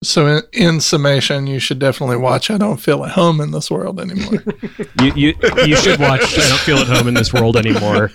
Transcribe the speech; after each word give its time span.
So, 0.00 0.26
in, 0.28 0.42
in, 0.52 0.80
summation, 0.80 1.48
you 1.48 1.58
should 1.58 1.80
definitely 1.80 2.18
watch. 2.18 2.52
I 2.52 2.58
don't 2.58 2.76
feel 2.76 3.04
at 3.04 3.10
home 3.10 3.40
in 3.40 3.50
this 3.50 3.68
world 3.68 3.98
anymore. 3.98 4.44
you, 5.02 5.12
you 5.16 5.34
you 5.66 5.76
should 5.76 5.98
watch. 5.98 6.38
I 6.38 6.48
don't 6.48 6.60
feel 6.60 6.78
at 6.78 6.86
home 6.86 7.08
in 7.08 7.14
this 7.14 7.32
world 7.32 7.56
anymore. 7.56 8.12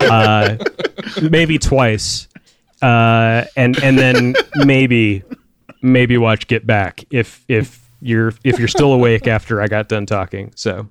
Uh, 0.00 0.56
maybe 1.22 1.58
twice, 1.58 2.28
uh, 2.82 3.46
and 3.56 3.82
and 3.82 3.98
then 3.98 4.34
maybe 4.54 5.24
maybe 5.82 6.16
watch 6.18 6.46
Get 6.46 6.66
Back 6.66 7.04
if 7.10 7.44
if 7.48 7.84
you're 8.00 8.32
if 8.44 8.60
you're 8.60 8.68
still 8.68 8.92
awake 8.92 9.26
after 9.26 9.60
I 9.60 9.66
got 9.66 9.88
done 9.88 10.06
talking. 10.06 10.52
So, 10.54 10.88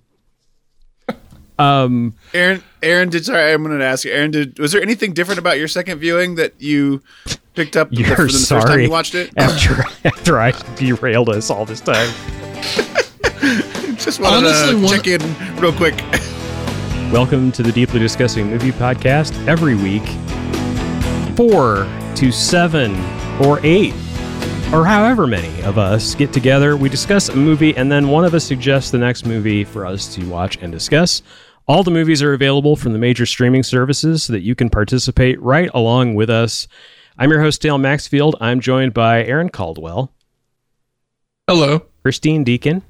um, 1.60 2.16
Aaron, 2.34 2.64
Aaron, 2.82 3.10
did 3.10 3.26
sorry, 3.26 3.54
I'm 3.54 3.64
going 3.64 3.78
to 3.78 3.86
ask 3.86 4.06
you, 4.06 4.12
Aaron, 4.12 4.32
did 4.32 4.60
was 4.60 4.72
there 4.72 4.82
anything 4.82 5.14
different 5.14 5.40
about 5.40 5.58
your 5.58 5.68
second 5.68 6.00
viewing 6.00 6.36
that 6.36 6.54
you 6.60 7.02
picked 7.54 7.78
up 7.78 7.90
You're 7.92 8.16
the, 8.16 8.24
the 8.24 8.30
sorry 8.30 8.62
first 8.62 8.68
time 8.68 8.80
you 8.82 8.90
watched 8.90 9.16
it? 9.16 9.32
After 9.38 9.84
after 10.05 10.40
I 10.40 10.52
derailed 10.76 11.30
us 11.30 11.50
all 11.50 11.66
this 11.66 11.82
time. 11.82 12.10
Just 13.98 14.20
wanted 14.20 14.48
Honestly, 14.48 14.82
to 14.82 14.88
check 14.88 15.08
in 15.08 15.62
real 15.62 15.74
quick. 15.74 15.96
Welcome 17.12 17.52
to 17.54 17.63
the 17.63 17.72
Deeply 17.72 17.99
Discussing 17.99 18.48
Movie 18.48 18.72
Podcast. 18.72 19.48
Every 19.48 19.76
week, 19.76 20.04
four 21.35 21.88
to 22.16 22.32
seven 22.32 22.96
or 23.40 23.60
eight 23.63 23.94
or 24.74 24.84
however 24.84 25.27
many 25.27 25.62
of 25.62 25.77
us 25.77 26.16
get 26.16 26.34
together, 26.34 26.76
we 26.76 26.90
discuss 26.90 27.30
a 27.30 27.35
movie, 27.35 27.77
and 27.77 27.91
then 27.91 28.08
one 28.08 28.26
of 28.26 28.34
us 28.34 28.44
suggests 28.44 28.90
the 28.90 28.98
next 28.98 29.24
movie 29.24 29.63
for 29.63 29.85
us 29.85 30.13
to 30.16 30.27
watch 30.27 30.58
and 30.63 30.72
discuss. 30.72 31.22
All 31.66 31.84
the 31.84 31.91
movies 31.91 32.22
are 32.22 32.34
available 32.34 32.76
from 32.76 32.91
the 32.91 32.99
major 32.99 33.26
streaming 33.26 33.63
services 33.63 34.23
so 34.23 34.34
that 34.34 34.41
you 34.41 34.54
can 34.54 34.70
participate 34.70 35.41
right 35.41 35.70
along 35.73 36.16
with 36.16 36.30
us. 36.30 36.67
I'm 37.17 37.31
your 37.31 37.41
host, 37.41 37.62
Dale 37.62 37.77
Maxfield. 37.77 38.35
I'm 38.41 38.59
joined 38.59 38.94
by 38.94 39.23
Aaron 39.23 39.48
Caldwell. 39.48 40.12
Hello. 41.48 41.85
Christine 42.02 42.44
Deacon. 42.44 42.84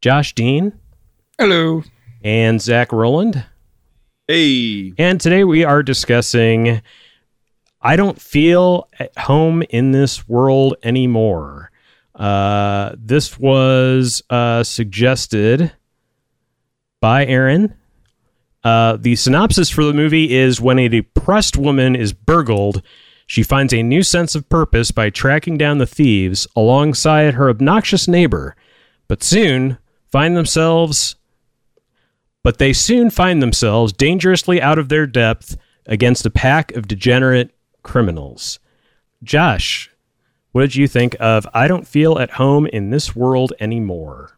Josh 0.00 0.34
Dean. 0.34 0.72
Hello. 1.38 1.82
And 2.22 2.62
Zach 2.62 2.92
Rowland. 2.92 3.44
Hey. 4.26 4.94
And 4.96 5.20
today 5.20 5.44
we 5.44 5.64
are 5.64 5.82
discussing 5.82 6.80
I 7.82 7.96
don't 7.96 8.20
feel 8.20 8.88
at 8.98 9.16
home 9.18 9.62
in 9.68 9.92
this 9.92 10.26
world 10.26 10.76
anymore. 10.82 11.70
Uh, 12.14 12.94
this 12.96 13.38
was 13.38 14.22
uh, 14.30 14.64
suggested 14.64 15.72
by 17.00 17.26
Aaron. 17.26 17.74
Uh, 18.64 18.96
the 18.96 19.16
synopsis 19.16 19.70
for 19.70 19.84
the 19.84 19.94
movie 19.94 20.34
is 20.34 20.60
when 20.60 20.78
a 20.78 20.88
depressed 20.88 21.56
woman 21.56 21.94
is 21.94 22.12
burgled, 22.12 22.82
she 23.26 23.42
finds 23.42 23.72
a 23.72 23.82
new 23.82 24.02
sense 24.02 24.34
of 24.34 24.48
purpose 24.48 24.90
by 24.90 25.10
tracking 25.10 25.58
down 25.58 25.78
the 25.78 25.86
thieves 25.86 26.46
alongside 26.56 27.34
her 27.34 27.48
obnoxious 27.48 28.08
neighbor, 28.08 28.56
but 29.06 29.22
soon 29.22 29.78
find 30.10 30.36
themselves 30.36 31.16
but 32.48 32.56
they 32.56 32.72
soon 32.72 33.10
find 33.10 33.42
themselves 33.42 33.92
dangerously 33.92 34.62
out 34.62 34.78
of 34.78 34.88
their 34.88 35.06
depth 35.06 35.58
against 35.84 36.24
a 36.24 36.30
pack 36.30 36.72
of 36.72 36.88
degenerate 36.88 37.50
criminals. 37.82 38.58
Josh, 39.22 39.90
what 40.52 40.62
did 40.62 40.76
you 40.76 40.88
think 40.88 41.14
of 41.20 41.46
I 41.52 41.68
Don't 41.68 41.86
Feel 41.86 42.18
at 42.18 42.32
Home 42.32 42.66
in 42.66 42.88
This 42.88 43.14
World 43.14 43.52
Anymore? 43.60 44.37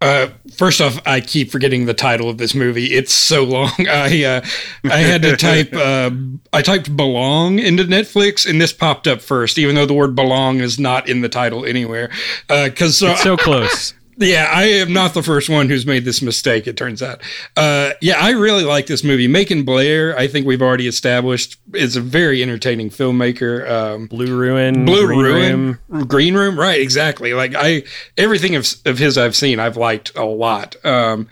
Uh, 0.00 0.28
first 0.54 0.80
off, 0.80 1.00
I 1.06 1.20
keep 1.20 1.50
forgetting 1.50 1.86
the 1.86 1.94
title 1.94 2.30
of 2.30 2.38
this 2.38 2.54
movie. 2.54 2.94
It's 2.94 3.12
so 3.12 3.42
long. 3.42 3.72
I 3.78 4.24
uh, 4.24 4.46
I 4.84 4.98
had 4.98 5.22
to 5.22 5.36
type 5.36 5.72
uh, 5.74 6.10
I 6.52 6.62
typed 6.62 6.96
belong 6.96 7.58
into 7.58 7.84
Netflix, 7.84 8.48
and 8.48 8.60
this 8.60 8.72
popped 8.72 9.08
up 9.08 9.20
first, 9.20 9.58
even 9.58 9.74
though 9.74 9.86
the 9.86 9.94
word 9.94 10.14
belong 10.14 10.60
is 10.60 10.78
not 10.78 11.08
in 11.08 11.20
the 11.20 11.28
title 11.28 11.64
anywhere. 11.64 12.10
Because 12.48 13.02
uh, 13.02 13.08
it's 13.08 13.22
so 13.22 13.36
close. 13.38 13.94
Yeah, 14.20 14.50
I 14.52 14.64
am 14.64 14.92
not 14.92 15.14
the 15.14 15.22
first 15.22 15.48
one 15.48 15.68
who's 15.68 15.86
made 15.86 16.04
this 16.04 16.20
mistake, 16.20 16.66
it 16.66 16.76
turns 16.76 17.02
out. 17.02 17.22
Uh, 17.56 17.92
yeah, 18.00 18.18
I 18.18 18.30
really 18.30 18.64
like 18.64 18.86
this 18.86 19.04
movie. 19.04 19.28
Macon 19.28 19.62
Blair, 19.62 20.18
I 20.18 20.26
think 20.26 20.44
we've 20.44 20.60
already 20.60 20.88
established, 20.88 21.56
is 21.72 21.94
a 21.94 22.00
very 22.00 22.42
entertaining 22.42 22.90
filmmaker. 22.90 23.70
Um, 23.70 24.06
Blue 24.06 24.36
Ruin. 24.36 24.84
Blue 24.84 25.06
Green 25.06 25.20
Ruin. 25.20 25.78
Room. 25.88 26.04
Green 26.08 26.34
Room, 26.34 26.58
right, 26.58 26.80
exactly. 26.80 27.32
Like, 27.32 27.54
I, 27.54 27.84
everything 28.16 28.56
of, 28.56 28.66
of 28.84 28.98
his 28.98 29.16
I've 29.16 29.36
seen, 29.36 29.60
I've 29.60 29.76
liked 29.76 30.16
a 30.16 30.24
lot. 30.24 30.74
Um, 30.84 31.28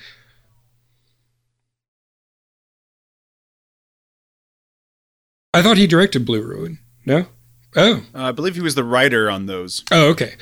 I 5.52 5.60
thought 5.60 5.76
he 5.76 5.88
directed 5.88 6.24
Blue 6.24 6.42
Ruin. 6.42 6.78
No? 7.04 7.26
Oh. 7.74 8.04
Uh, 8.14 8.28
I 8.28 8.32
believe 8.32 8.54
he 8.54 8.60
was 8.60 8.76
the 8.76 8.84
writer 8.84 9.28
on 9.28 9.46
those. 9.46 9.82
Oh, 9.90 10.08
okay. 10.10 10.34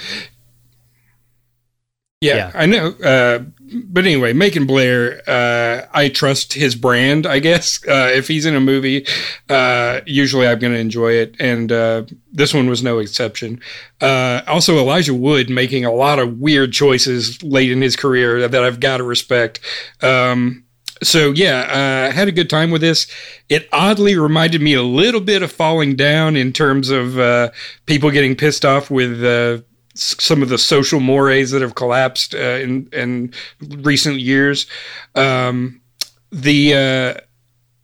Yeah, 2.24 2.36
yeah, 2.36 2.50
I 2.54 2.66
know. 2.66 2.88
Uh, 2.92 3.44
but 3.84 4.04
anyway, 4.04 4.32
Macon 4.32 4.66
Blair, 4.66 5.20
uh, 5.28 5.86
I 5.92 6.08
trust 6.08 6.54
his 6.54 6.74
brand, 6.74 7.26
I 7.26 7.38
guess. 7.38 7.80
Uh, 7.94 8.08
if 8.12 8.26
he's 8.26 8.44
in 8.44 8.56
a 8.56 8.60
movie, 8.60 9.06
uh, 9.48 10.00
usually 10.04 10.48
I'm 10.48 10.58
going 10.58 10.72
to 10.72 10.78
enjoy 10.78 11.12
it. 11.12 11.36
And 11.38 11.70
uh, 11.70 12.04
this 12.32 12.52
one 12.52 12.68
was 12.68 12.82
no 12.82 12.98
exception. 12.98 13.60
Uh, 14.00 14.40
also, 14.48 14.78
Elijah 14.78 15.14
Wood 15.14 15.48
making 15.48 15.84
a 15.84 15.92
lot 15.92 16.18
of 16.18 16.38
weird 16.38 16.72
choices 16.72 17.40
late 17.42 17.70
in 17.70 17.82
his 17.82 17.94
career 17.94 18.48
that 18.48 18.64
I've 18.64 18.80
got 18.80 18.96
to 18.96 19.04
respect. 19.04 19.60
Um, 20.02 20.64
so, 21.02 21.30
yeah, 21.32 22.08
I 22.10 22.12
had 22.12 22.26
a 22.26 22.32
good 22.32 22.50
time 22.50 22.70
with 22.70 22.80
this. 22.80 23.06
It 23.48 23.68
oddly 23.72 24.16
reminded 24.16 24.60
me 24.60 24.74
a 24.74 24.82
little 24.82 25.20
bit 25.20 25.42
of 25.42 25.52
Falling 25.52 25.94
Down 25.94 26.36
in 26.36 26.52
terms 26.52 26.90
of 26.90 27.52
people 27.86 28.10
getting 28.10 28.34
pissed 28.34 28.64
off 28.64 28.90
with 28.90 29.20
some 29.94 30.42
of 30.42 30.48
the 30.48 30.58
social 30.58 31.00
mores 31.00 31.50
that 31.50 31.62
have 31.62 31.74
collapsed 31.74 32.34
uh, 32.34 32.38
in 32.38 32.88
in 32.92 33.32
recent 33.60 34.20
years. 34.20 34.66
Um, 35.14 35.80
the 36.30 36.74
uh, 36.74 37.20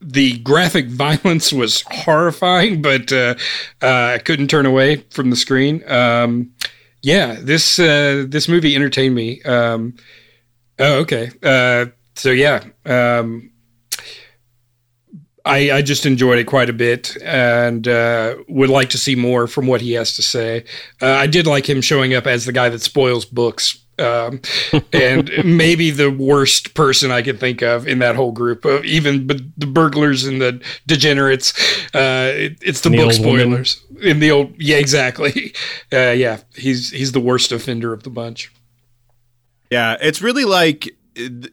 the 0.01 0.39
graphic 0.39 0.87
violence 0.89 1.53
was 1.53 1.83
horrifying, 1.83 2.83
but 2.83 3.13
uh, 3.13 3.35
uh, 3.83 4.15
I 4.15 4.19
couldn't 4.19 4.49
turn 4.49 4.67
away 4.67 4.97
from 5.11 5.31
the 5.31 5.37
screen. 5.37 5.83
Um, 5.91 6.53
yeah, 7.03 7.37
this 7.41 7.79
uh, 7.79 8.25
this 8.29 8.49
movie 8.49 8.75
entertained 8.75 9.15
me. 9.15 9.43
Um, 9.43 9.95
oh, 10.79 11.01
okay. 11.01 11.31
Uh, 11.43 11.87
so 12.15 12.31
yeah, 12.31 12.65
um, 12.85 13.51
I, 15.45 15.71
I, 15.71 15.83
just 15.83 16.07
enjoyed 16.07 16.39
it 16.39 16.47
quite 16.47 16.69
a 16.69 16.73
bit 16.73 17.17
and 17.23 17.87
uh, 17.89 18.37
would 18.49 18.71
like 18.71 18.91
to 18.91 18.99
see 18.99 19.15
more 19.15 19.47
from 19.47 19.67
what 19.67 19.81
he 19.81 19.93
has 19.93 20.15
to 20.17 20.23
say. 20.23 20.65
Uh, 21.01 21.11
I 21.11 21.27
did 21.27 21.47
like 21.47 21.69
him 21.69 21.81
showing 21.81 22.15
up 22.15 22.27
as 22.27 22.45
the 22.45 22.53
guy 22.53 22.69
that 22.69 22.81
spoils 22.81 23.25
books. 23.25 23.79
Um, 23.99 24.41
and 24.93 25.31
maybe 25.45 25.91
the 25.91 26.11
worst 26.11 26.75
person 26.75 27.11
I 27.11 27.21
could 27.23 27.39
think 27.39 27.63
of 27.63 27.87
in 27.87 27.99
that 27.99 28.17
whole 28.17 28.33
group 28.33 28.65
of 28.65 28.85
even 28.85 29.27
b- 29.27 29.53
the 29.59 29.67
burglars 29.67 30.25
and 30.25 30.41
the 30.41 30.63
degenerates. 30.87 31.53
Uh, 31.95 32.33
it, 32.35 32.59
it's 32.63 32.81
the, 32.81 32.89
the 32.89 32.97
book 32.97 33.13
spoilers 33.13 33.83
woman. 33.91 34.07
in 34.07 34.21
the 34.21 34.31
old. 34.31 34.55
Yeah, 34.59 34.77
exactly. 34.77 35.55
Uh, 35.93 36.13
yeah, 36.13 36.39
he's 36.55 36.91
he's 36.91 37.11
the 37.11 37.21
worst 37.21 37.51
offender 37.51 37.93
of 37.93 38.05
the 38.05 38.11
bunch. 38.11 38.53
Yeah, 39.71 39.97
it's 40.01 40.23
really 40.23 40.45
like 40.45 40.95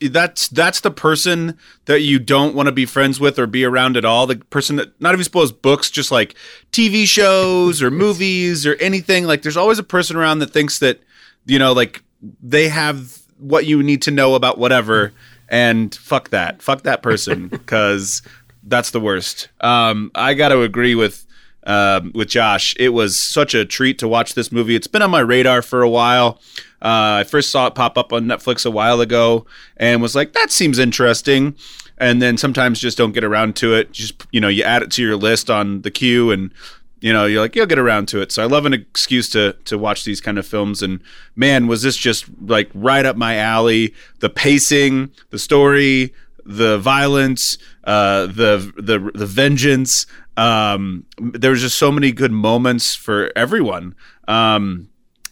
that's 0.02 0.48
that's 0.50 0.82
the 0.82 0.92
person 0.92 1.58
that 1.86 2.02
you 2.02 2.20
don't 2.20 2.56
want 2.56 2.68
to 2.68 2.72
be 2.72 2.86
friends 2.86 3.20
with 3.20 3.40
or 3.40 3.48
be 3.48 3.64
around 3.64 3.98
at 3.98 4.06
all. 4.06 4.28
The 4.28 4.38
person 4.38 4.76
that 4.78 5.00
not 5.02 5.14
even 5.14 5.24
suppose 5.24 5.52
books, 5.52 5.90
just 5.90 6.12
like 6.12 6.36
TV 6.72 7.06
shows 7.06 7.82
or 7.82 7.92
movies 7.92 8.66
or 8.66 8.76
anything. 8.76 9.26
Like 9.26 9.42
there's 9.42 9.58
always 9.58 9.80
a 9.80 9.84
person 9.84 10.16
around 10.16 10.40
that 10.40 10.52
thinks 10.52 10.80
that 10.80 11.02
you 11.46 11.58
know, 11.58 11.74
like 11.74 12.04
they 12.42 12.68
have 12.68 13.20
what 13.38 13.66
you 13.66 13.82
need 13.82 14.02
to 14.04 14.12
know 14.12 14.36
about 14.36 14.58
whatever. 14.58 15.14
And 15.50 15.96
fuck 15.96 16.30
that, 16.30 16.62
fuck 16.62 16.84
that 16.84 17.02
person 17.02 17.48
because 17.50 18.22
that's 18.64 18.92
the 18.92 19.00
worst. 19.00 19.50
Um, 19.62 20.12
I 20.14 20.34
got 20.34 20.50
to 20.50 20.62
agree 20.62 20.96
with 20.96 21.26
um, 21.66 22.12
with 22.16 22.30
Josh. 22.30 22.76
It 22.80 22.90
was 22.90 23.22
such 23.22 23.54
a 23.54 23.66
treat 23.66 24.00
to 24.00 24.08
watch 24.08 24.34
this 24.34 24.52
movie. 24.52 24.76
It's 24.76 24.88
been 24.88 25.02
on 25.02 25.12
my 25.12 25.20
radar 25.20 25.62
for 25.62 25.82
a 25.82 25.90
while. 25.90 26.40
Uh, 26.82 27.22
I 27.22 27.24
first 27.24 27.52
saw 27.52 27.68
it 27.68 27.76
pop 27.76 27.98
up 27.98 28.14
on 28.14 28.26
Netflix 28.26 28.66
a 28.66 28.72
while 28.72 29.02
ago 29.02 29.46
and 29.78 30.02
was 30.02 30.16
like, 30.16 30.34
that 30.34 30.52
seems 30.52 30.78
interesting. 30.78 31.56
And 31.98 32.22
then 32.22 32.38
sometimes 32.38 32.80
just 32.80 32.98
don't 32.98 33.14
get 33.14 33.24
around 33.24 33.56
to 33.58 33.74
it. 33.74 33.92
Just 33.92 34.28
you 34.32 34.40
know, 34.40 34.48
you 34.48 34.64
add 34.64 34.84
it 34.84 34.92
to 34.92 35.02
your 35.02 35.16
list 35.16 35.50
on 35.50 35.82
the 35.82 35.90
queue, 35.90 36.30
and 36.30 36.52
you 37.00 37.12
know, 37.12 37.26
you're 37.26 37.42
like, 37.42 37.56
you'll 37.56 37.66
get 37.66 37.80
around 37.80 38.08
to 38.10 38.22
it. 38.22 38.32
So 38.32 38.44
I 38.44 38.46
love 38.46 38.68
an 38.68 38.74
excuse 38.74 39.30
to 39.30 39.54
to 39.66 39.80
watch 39.80 40.04
these 40.04 40.22
kind 40.22 40.38
of 40.38 40.46
films. 40.46 40.84
And 40.84 41.02
man, 41.36 41.66
was 41.66 41.82
this 41.82 41.98
just 41.98 42.26
like 42.40 42.70
right 42.76 43.04
up 43.04 43.16
my 43.16 43.38
alley? 43.38 43.96
The 44.20 44.30
pacing, 44.30 45.12
the 45.32 45.40
story, 45.40 46.14
the 46.46 46.78
violence, 46.78 47.58
uh, 47.84 48.28
the 48.28 48.72
the 48.78 49.12
the 49.16 49.26
vengeance. 49.26 50.06
Um, 50.38 51.06
there 51.18 51.50
was 51.50 51.62
just 51.62 51.80
so 51.80 51.92
many 51.92 52.12
good 52.12 52.32
moments 52.32 52.94
for 52.94 53.32
everyone. 53.36 53.96
Um, 54.28 54.90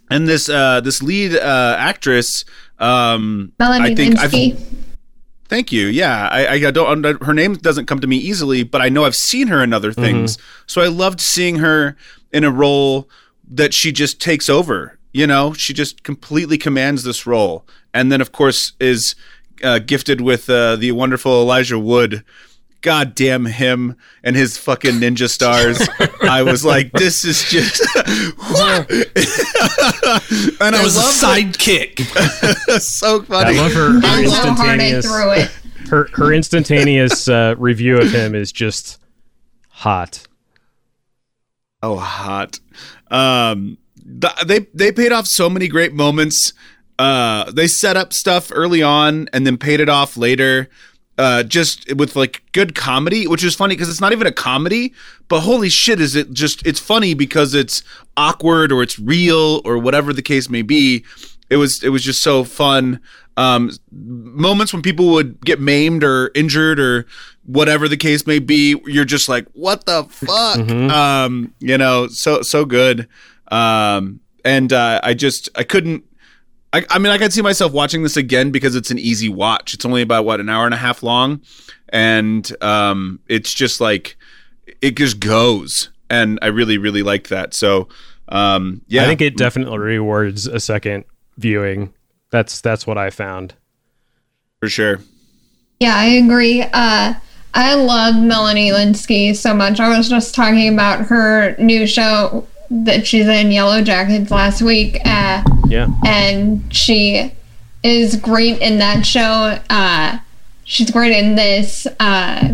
and 0.09 0.27
this 0.27 0.49
uh, 0.49 0.81
this 0.81 1.01
lead 1.01 1.35
uh, 1.35 1.75
actress, 1.79 2.45
um, 2.79 3.53
Melanie 3.59 3.91
I 3.91 3.95
think 3.95 4.15
Lynskey. 4.15 4.85
Thank 5.47 5.71
you. 5.71 5.85
Yeah, 5.87 6.27
I, 6.31 6.47
I 6.47 6.71
don't. 6.71 7.23
Her 7.23 7.33
name 7.33 7.53
doesn't 7.53 7.85
come 7.85 7.99
to 7.99 8.07
me 8.07 8.17
easily, 8.17 8.63
but 8.63 8.81
I 8.81 8.89
know 8.89 9.05
I've 9.05 9.15
seen 9.15 9.47
her 9.47 9.63
in 9.63 9.73
other 9.73 9.91
mm-hmm. 9.91 10.01
things. 10.01 10.37
Mm-hmm. 10.37 10.63
So 10.67 10.81
I 10.81 10.87
loved 10.87 11.21
seeing 11.21 11.57
her 11.57 11.95
in 12.31 12.43
a 12.43 12.51
role 12.51 13.07
that 13.47 13.73
she 13.73 13.91
just 13.91 14.19
takes 14.19 14.49
over. 14.49 14.97
You 15.13 15.27
know, 15.27 15.53
she 15.53 15.73
just 15.73 16.03
completely 16.03 16.57
commands 16.57 17.03
this 17.03 17.27
role, 17.27 17.65
and 17.93 18.11
then 18.11 18.21
of 18.21 18.31
course 18.31 18.73
is 18.79 19.15
uh, 19.63 19.79
gifted 19.79 20.19
with 20.19 20.49
uh, 20.49 20.75
the 20.77 20.91
wonderful 20.91 21.41
Elijah 21.41 21.79
Wood. 21.79 22.23
God 22.85 23.15
damn 23.15 23.45
him 23.45 23.95
and 24.23 24.35
his 24.35 24.59
fucking 24.59 24.99
ninja 24.99 25.27
stars. 25.27 25.79
I 26.21 26.43
was 26.43 26.63
like, 26.63 26.91
this 26.91 27.25
is 27.25 27.43
just 27.43 27.81
and 27.95 28.05
That 30.59 30.73
I 30.75 30.83
was 30.83 30.95
a 30.95 30.99
love 30.99 31.09
sidekick. 31.37 31.93
it. 31.97 32.81
so 32.83 33.21
I 33.21 33.25
funny. 33.25 33.57
love 33.57 33.73
her, 33.73 33.93
her 33.93 33.99
That's 33.99 34.33
how 34.35 34.53
hard 34.53 34.79
I 34.79 34.91
instantaneous 34.91 35.05
threw 35.07 35.31
it. 35.31 35.51
her 35.89 36.09
her 36.13 36.31
instantaneous 36.33 37.27
uh, 37.27 37.55
review 37.57 37.97
of 37.97 38.11
him 38.11 38.35
is 38.35 38.51
just 38.51 38.99
hot. 39.69 40.27
Oh, 41.81 41.97
hot. 41.97 42.59
Um, 43.09 43.79
th- 44.21 44.45
they 44.45 44.67
they 44.75 44.91
paid 44.91 45.11
off 45.11 45.25
so 45.25 45.49
many 45.49 45.67
great 45.67 45.93
moments. 45.93 46.53
Uh, 46.99 47.49
they 47.51 47.65
set 47.67 47.97
up 47.97 48.13
stuff 48.13 48.51
early 48.53 48.83
on 48.83 49.27
and 49.33 49.45
then 49.47 49.57
paid 49.57 49.79
it 49.79 49.89
off 49.89 50.17
later. 50.17 50.69
Uh, 51.17 51.43
just 51.43 51.95
with 51.95 52.13
like 52.17 52.43
good 52.51 52.75
comedy, 52.75 53.25
which 53.25 53.41
is 53.41 53.55
funny 53.55 53.73
because 53.73 53.87
it's 53.87 54.01
not 54.01 54.11
even 54.11 54.27
a 54.27 54.33
comedy, 54.33 54.93
but 55.29 55.39
holy 55.39 55.69
shit, 55.69 56.01
is 56.01 56.13
it 56.13 56.33
just? 56.33 56.65
It's 56.67 56.79
funny 56.79 57.13
because 57.13 57.53
it's 57.53 57.83
awkward 58.17 58.69
or 58.69 58.83
it's 58.83 58.99
real 58.99 59.61
or 59.63 59.77
whatever 59.77 60.11
the 60.11 60.21
case 60.21 60.49
may 60.49 60.61
be. 60.61 61.05
It 61.49 61.55
was 61.55 61.81
it 61.83 61.89
was 61.89 62.03
just 62.03 62.21
so 62.21 62.43
fun. 62.43 62.99
Um, 63.37 63.71
moments 63.91 64.73
when 64.73 64.81
people 64.81 65.11
would 65.11 65.39
get 65.45 65.61
maimed 65.61 66.03
or 66.03 66.31
injured 66.35 66.79
or 66.81 67.05
whatever 67.45 67.87
the 67.87 67.97
case 67.97 68.25
may 68.27 68.39
be, 68.39 68.75
you're 68.85 69.05
just 69.05 69.29
like, 69.29 69.45
what 69.53 69.85
the 69.85 70.03
fuck? 70.05 70.57
Um, 70.57 71.53
you 71.59 71.77
know, 71.77 72.07
so 72.07 72.41
so 72.41 72.65
good. 72.65 73.07
Um, 73.49 74.19
and 74.43 74.73
uh, 74.73 74.99
I 75.01 75.13
just 75.13 75.47
I 75.55 75.63
couldn't. 75.63 76.03
I, 76.75 76.85
I 76.89 76.99
mean, 76.99 77.11
I 77.13 77.17
could 77.17 77.31
see 77.31 77.41
myself 77.41 77.71
watching 77.71 78.03
this 78.03 78.17
again 78.17 78.51
because 78.51 78.75
it's 78.75 78.91
an 78.91 78.99
easy 78.99 79.29
watch. 79.29 79.73
It's 79.73 79.85
only 79.85 80.01
about 80.01 80.25
what 80.25 80.41
an 80.41 80.49
hour 80.49 80.65
and 80.65 80.73
a 80.73 80.77
half 80.77 81.03
long, 81.03 81.41
and 81.87 82.51
um, 82.61 83.21
it's 83.27 83.53
just 83.53 83.79
like 83.79 84.17
it 84.81 84.97
just 84.97 85.21
goes. 85.21 85.89
And 86.09 86.37
I 86.41 86.47
really, 86.47 86.77
really 86.77 87.01
like 87.01 87.29
that. 87.29 87.53
So, 87.53 87.87
um, 88.27 88.81
yeah, 88.87 89.03
I 89.03 89.05
think 89.05 89.21
it 89.21 89.37
definitely 89.37 89.77
rewards 89.77 90.47
a 90.47 90.59
second 90.59 91.05
viewing. 91.37 91.93
That's 92.29 92.59
that's 92.59 92.85
what 92.85 92.97
I 92.97 93.09
found. 93.09 93.53
for 94.59 94.67
sure. 94.67 94.99
Yeah, 95.79 95.95
I 95.95 96.05
agree. 96.05 96.61
Uh, 96.61 97.13
I 97.53 97.75
love 97.75 98.21
Melanie 98.21 98.71
Lynskey 98.71 99.33
so 99.33 99.53
much. 99.53 99.79
I 99.79 99.95
was 99.97 100.09
just 100.09 100.35
talking 100.35 100.73
about 100.73 101.05
her 101.05 101.55
new 101.57 101.87
show 101.87 102.45
that 102.69 103.05
she's 103.07 103.27
in 103.27 103.51
Yellow 103.51 103.81
Jackets 103.81 104.31
last 104.31 104.61
week. 104.61 104.99
Uh, 105.05 105.43
Yeah. 105.67 105.87
and 106.05 106.63
she 106.73 107.31
is 107.83 108.15
great 108.15 108.59
in 108.61 108.79
that 108.79 109.05
show. 109.05 109.59
Uh, 109.69 110.17
she's 110.63 110.89
great 110.91 111.15
in 111.15 111.35
this, 111.35 111.85
uh, 111.99 112.49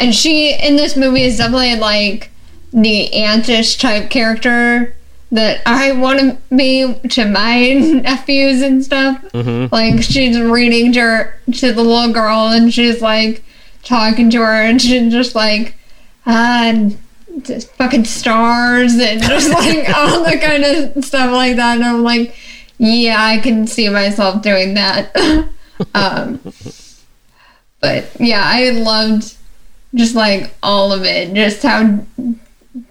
and 0.00 0.14
she 0.14 0.52
in 0.54 0.76
this 0.76 0.96
movie 0.96 1.22
is 1.22 1.36
definitely 1.38 1.76
like 1.76 2.30
the 2.72 3.10
antish 3.14 3.78
type 3.78 4.10
character 4.10 4.94
that 5.30 5.60
I 5.66 5.92
want 5.92 6.20
to 6.20 6.38
be 6.54 6.94
to 7.10 7.26
my 7.26 7.74
nephews 8.02 8.62
and 8.62 8.82
stuff. 8.84 9.22
Like 9.34 10.02
she's 10.02 10.40
reading 10.40 10.92
to 10.94 11.00
her, 11.00 11.40
to 11.52 11.72
the 11.72 11.82
little 11.82 12.12
girl, 12.12 12.48
and 12.48 12.72
she's 12.72 13.02
like 13.02 13.42
talking 13.84 14.30
to 14.30 14.38
her, 14.38 14.62
and 14.62 14.80
she's 14.80 15.12
just 15.12 15.34
like, 15.34 15.74
uh, 16.26 16.90
just 17.42 17.70
fucking 17.72 18.04
stars 18.04 18.94
and 18.94 19.22
just 19.22 19.50
like 19.50 19.88
all 19.96 20.24
the 20.24 20.38
kind 20.38 20.64
of 20.64 21.04
stuff 21.04 21.32
like 21.32 21.56
that. 21.56 21.76
And 21.76 21.84
I'm 21.84 22.02
like, 22.02 22.34
yeah, 22.78 23.16
I 23.18 23.38
can 23.38 23.66
see 23.66 23.88
myself 23.88 24.42
doing 24.42 24.74
that. 24.74 25.14
um, 25.94 26.40
but 27.80 28.10
yeah, 28.18 28.42
I 28.44 28.70
loved 28.70 29.36
just 29.94 30.14
like 30.14 30.54
all 30.62 30.92
of 30.92 31.04
it, 31.04 31.34
just 31.34 31.62
how 31.62 32.00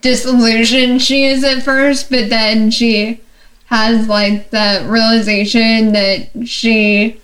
disillusioned 0.01 1.01
she 1.01 1.25
is 1.25 1.43
at 1.43 1.63
first, 1.63 2.09
but 2.09 2.29
then 2.29 2.71
she 2.71 3.21
has 3.65 4.07
like 4.07 4.49
the 4.49 4.85
realization 4.87 5.91
that 5.93 6.29
she 6.45 7.19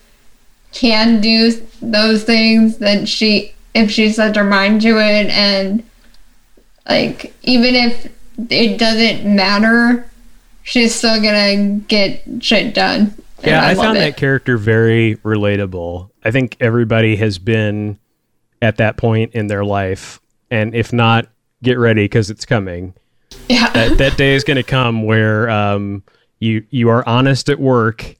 can 0.73 1.21
do 1.21 1.51
those 1.81 2.23
things 2.23 2.77
that 2.77 3.07
she 3.07 3.53
if 3.73 3.89
she 3.89 4.09
sets 4.09 4.37
her 4.37 4.43
mind 4.43 4.81
to 4.81 4.97
it 4.97 5.29
and 5.29 5.83
like 6.87 7.33
even 7.43 7.75
if 7.75 8.11
it 8.49 8.77
doesn't 8.77 9.35
matter 9.35 10.09
she's 10.63 10.93
still 10.95 11.21
gonna 11.21 11.79
get 11.87 12.23
shit 12.39 12.73
done 12.73 13.13
Yeah, 13.43 13.63
I, 13.63 13.73
love 13.73 13.85
found 13.85 13.97
it. 13.97 14.01
that 14.01 14.17
character 14.17 14.57
very 14.57 15.15
relatable. 15.17 16.09
I 16.23 16.31
think 16.31 16.55
everybody 16.59 17.15
has 17.17 17.37
been 17.37 17.99
at 18.61 18.77
that 18.77 18.95
point 18.95 19.33
in 19.33 19.47
their 19.47 19.65
life, 19.65 20.21
and 20.49 20.73
if 20.73 20.93
not, 20.93 21.27
get 21.61 21.77
ready 21.77 22.05
because 22.05 22.29
it's 22.29 22.45
coming. 22.45 22.93
yeah 23.49 23.69
That 23.73 23.97
that 23.97 24.17
day 24.17 24.35
is 24.35 24.45
going 24.45 24.55
to 24.57 24.63
come 24.63 25.03
where 25.03 25.49
um, 25.49 26.03
you 26.39 26.65
you 26.69 26.87
are 26.89 27.07
honest 27.07 27.49
at 27.49 27.59
work, 27.59 28.15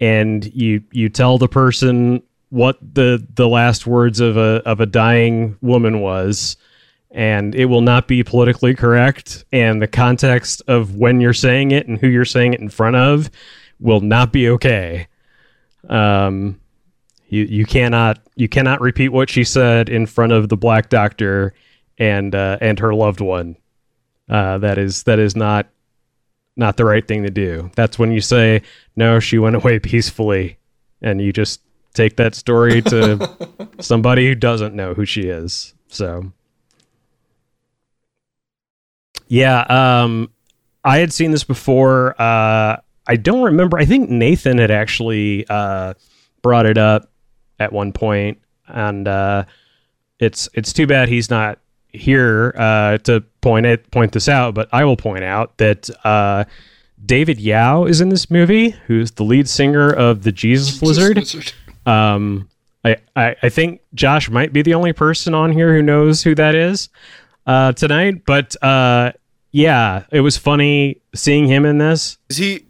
and 0.00 0.44
you 0.54 0.82
you 0.92 1.08
tell 1.08 1.38
the 1.38 1.48
person 1.48 2.22
what 2.50 2.78
the 2.94 3.26
the 3.34 3.48
last 3.48 3.86
words 3.86 4.20
of 4.20 4.36
a 4.36 4.62
of 4.66 4.80
a 4.80 4.86
dying 4.86 5.56
woman 5.62 6.00
was. 6.00 6.56
And 7.16 7.54
it 7.54 7.64
will 7.64 7.80
not 7.80 8.08
be 8.08 8.22
politically 8.22 8.74
correct, 8.74 9.46
and 9.50 9.80
the 9.80 9.86
context 9.88 10.60
of 10.68 10.96
when 10.96 11.18
you're 11.18 11.32
saying 11.32 11.70
it 11.70 11.88
and 11.88 11.98
who 11.98 12.08
you're 12.08 12.26
saying 12.26 12.52
it 12.52 12.60
in 12.60 12.68
front 12.68 12.94
of 12.94 13.30
will 13.80 14.02
not 14.02 14.34
be 14.34 14.50
okay. 14.50 15.08
Um, 15.88 16.60
you 17.28 17.44
you 17.44 17.64
cannot 17.64 18.20
you 18.36 18.48
cannot 18.48 18.82
repeat 18.82 19.08
what 19.08 19.30
she 19.30 19.44
said 19.44 19.88
in 19.88 20.04
front 20.04 20.32
of 20.32 20.50
the 20.50 20.58
black 20.58 20.90
doctor 20.90 21.54
and 21.98 22.34
uh, 22.34 22.58
and 22.60 22.78
her 22.78 22.94
loved 22.94 23.20
one. 23.20 23.56
Uh, 24.28 24.58
that 24.58 24.76
is 24.76 25.04
that 25.04 25.18
is 25.18 25.34
not 25.34 25.68
not 26.56 26.76
the 26.76 26.84
right 26.84 27.06
thing 27.06 27.22
to 27.22 27.30
do. 27.30 27.70
That's 27.76 27.98
when 27.98 28.12
you 28.12 28.20
say 28.20 28.60
no. 28.94 29.20
She 29.20 29.38
went 29.38 29.56
away 29.56 29.78
peacefully, 29.78 30.58
and 31.00 31.20
you 31.20 31.32
just 31.32 31.62
take 31.94 32.16
that 32.16 32.34
story 32.34 32.82
to 32.82 33.48
somebody 33.80 34.26
who 34.26 34.34
doesn't 34.34 34.74
know 34.74 34.94
who 34.94 35.06
she 35.06 35.22
is. 35.22 35.74
So. 35.88 36.32
Yeah, 39.28 39.60
um, 39.62 40.30
I 40.84 40.98
had 40.98 41.12
seen 41.12 41.30
this 41.32 41.44
before. 41.44 42.20
Uh, 42.20 42.76
I 43.06 43.16
don't 43.16 43.42
remember. 43.42 43.78
I 43.78 43.84
think 43.84 44.10
Nathan 44.10 44.58
had 44.58 44.70
actually 44.70 45.46
uh, 45.48 45.94
brought 46.42 46.66
it 46.66 46.78
up 46.78 47.10
at 47.58 47.72
one 47.72 47.92
point, 47.92 48.40
and 48.68 49.06
uh, 49.06 49.44
it's 50.18 50.48
it's 50.54 50.72
too 50.72 50.86
bad 50.86 51.08
he's 51.08 51.30
not 51.30 51.58
here 51.88 52.54
uh, 52.56 52.98
to 52.98 53.22
point 53.40 53.66
it 53.66 53.90
point 53.90 54.12
this 54.12 54.28
out. 54.28 54.54
But 54.54 54.68
I 54.72 54.84
will 54.84 54.96
point 54.96 55.24
out 55.24 55.56
that 55.58 55.90
uh, 56.04 56.44
David 57.04 57.40
Yow 57.40 57.84
is 57.84 58.00
in 58.00 58.08
this 58.08 58.30
movie, 58.30 58.70
who's 58.86 59.12
the 59.12 59.24
lead 59.24 59.48
singer 59.48 59.90
of 59.90 60.22
the 60.22 60.32
Jesus 60.32 60.82
Lizard. 60.82 61.16
Lizard. 61.16 61.52
Um, 61.84 62.48
I, 62.84 62.96
I, 63.14 63.36
I 63.42 63.48
think 63.48 63.80
Josh 63.94 64.30
might 64.30 64.52
be 64.52 64.62
the 64.62 64.74
only 64.74 64.92
person 64.92 65.34
on 65.34 65.52
here 65.52 65.74
who 65.74 65.82
knows 65.82 66.22
who 66.22 66.34
that 66.36 66.54
is 66.54 66.88
uh, 67.46 67.72
tonight. 67.72 68.24
But 68.26 68.60
uh, 68.62 69.12
yeah, 69.52 70.04
it 70.10 70.20
was 70.20 70.36
funny 70.36 71.00
seeing 71.14 71.46
him 71.46 71.64
in 71.64 71.78
this. 71.78 72.18
Is 72.28 72.36
he 72.36 72.64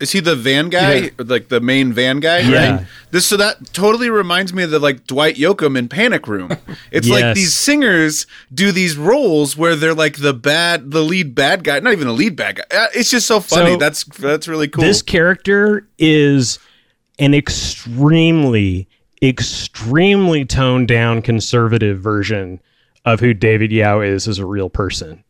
is 0.00 0.10
he 0.10 0.18
the 0.18 0.34
van 0.34 0.68
guy, 0.68 0.94
Yeah. 0.94 1.10
like 1.18 1.48
the 1.48 1.60
main 1.60 1.92
van 1.92 2.18
guy? 2.18 2.38
Yeah. 2.40 2.76
Right. 2.78 2.86
This 3.12 3.24
so 3.24 3.36
that 3.36 3.72
totally 3.72 4.10
reminds 4.10 4.52
me 4.52 4.64
of 4.64 4.70
the 4.70 4.80
like 4.80 5.06
Dwight 5.06 5.36
Yoakam 5.36 5.78
in 5.78 5.88
Panic 5.88 6.26
Room. 6.26 6.50
It's 6.90 7.08
like 7.08 7.34
these 7.36 7.54
singers 7.54 8.26
do 8.52 8.72
these 8.72 8.96
roles 8.96 9.56
where 9.56 9.76
they're 9.76 9.94
like 9.94 10.16
the 10.16 10.34
bad, 10.34 10.90
the 10.90 11.02
lead 11.02 11.34
bad 11.36 11.62
guy, 11.62 11.78
not 11.80 11.92
even 11.92 12.08
a 12.08 12.12
lead 12.12 12.34
bad 12.34 12.56
guy. 12.56 12.64
Uh, 12.76 12.86
It's 12.94 13.10
just 13.10 13.26
so 13.28 13.38
funny. 13.38 13.72
So, 13.72 13.76
that's 13.78 14.04
that's 14.04 14.48
really 14.48 14.66
cool. 14.66 14.82
This 14.82 15.02
character 15.02 15.88
is 15.98 16.58
an 17.20 17.32
extremely, 17.34 18.88
extremely 19.22 20.44
toned 20.44 20.88
down 20.88 21.22
conservative 21.22 22.00
version 22.00 22.60
of 23.04 23.20
who 23.20 23.34
David 23.34 23.72
Yow 23.72 24.00
is 24.00 24.28
as 24.28 24.38
a 24.38 24.46
real 24.46 24.70
person. 24.70 25.24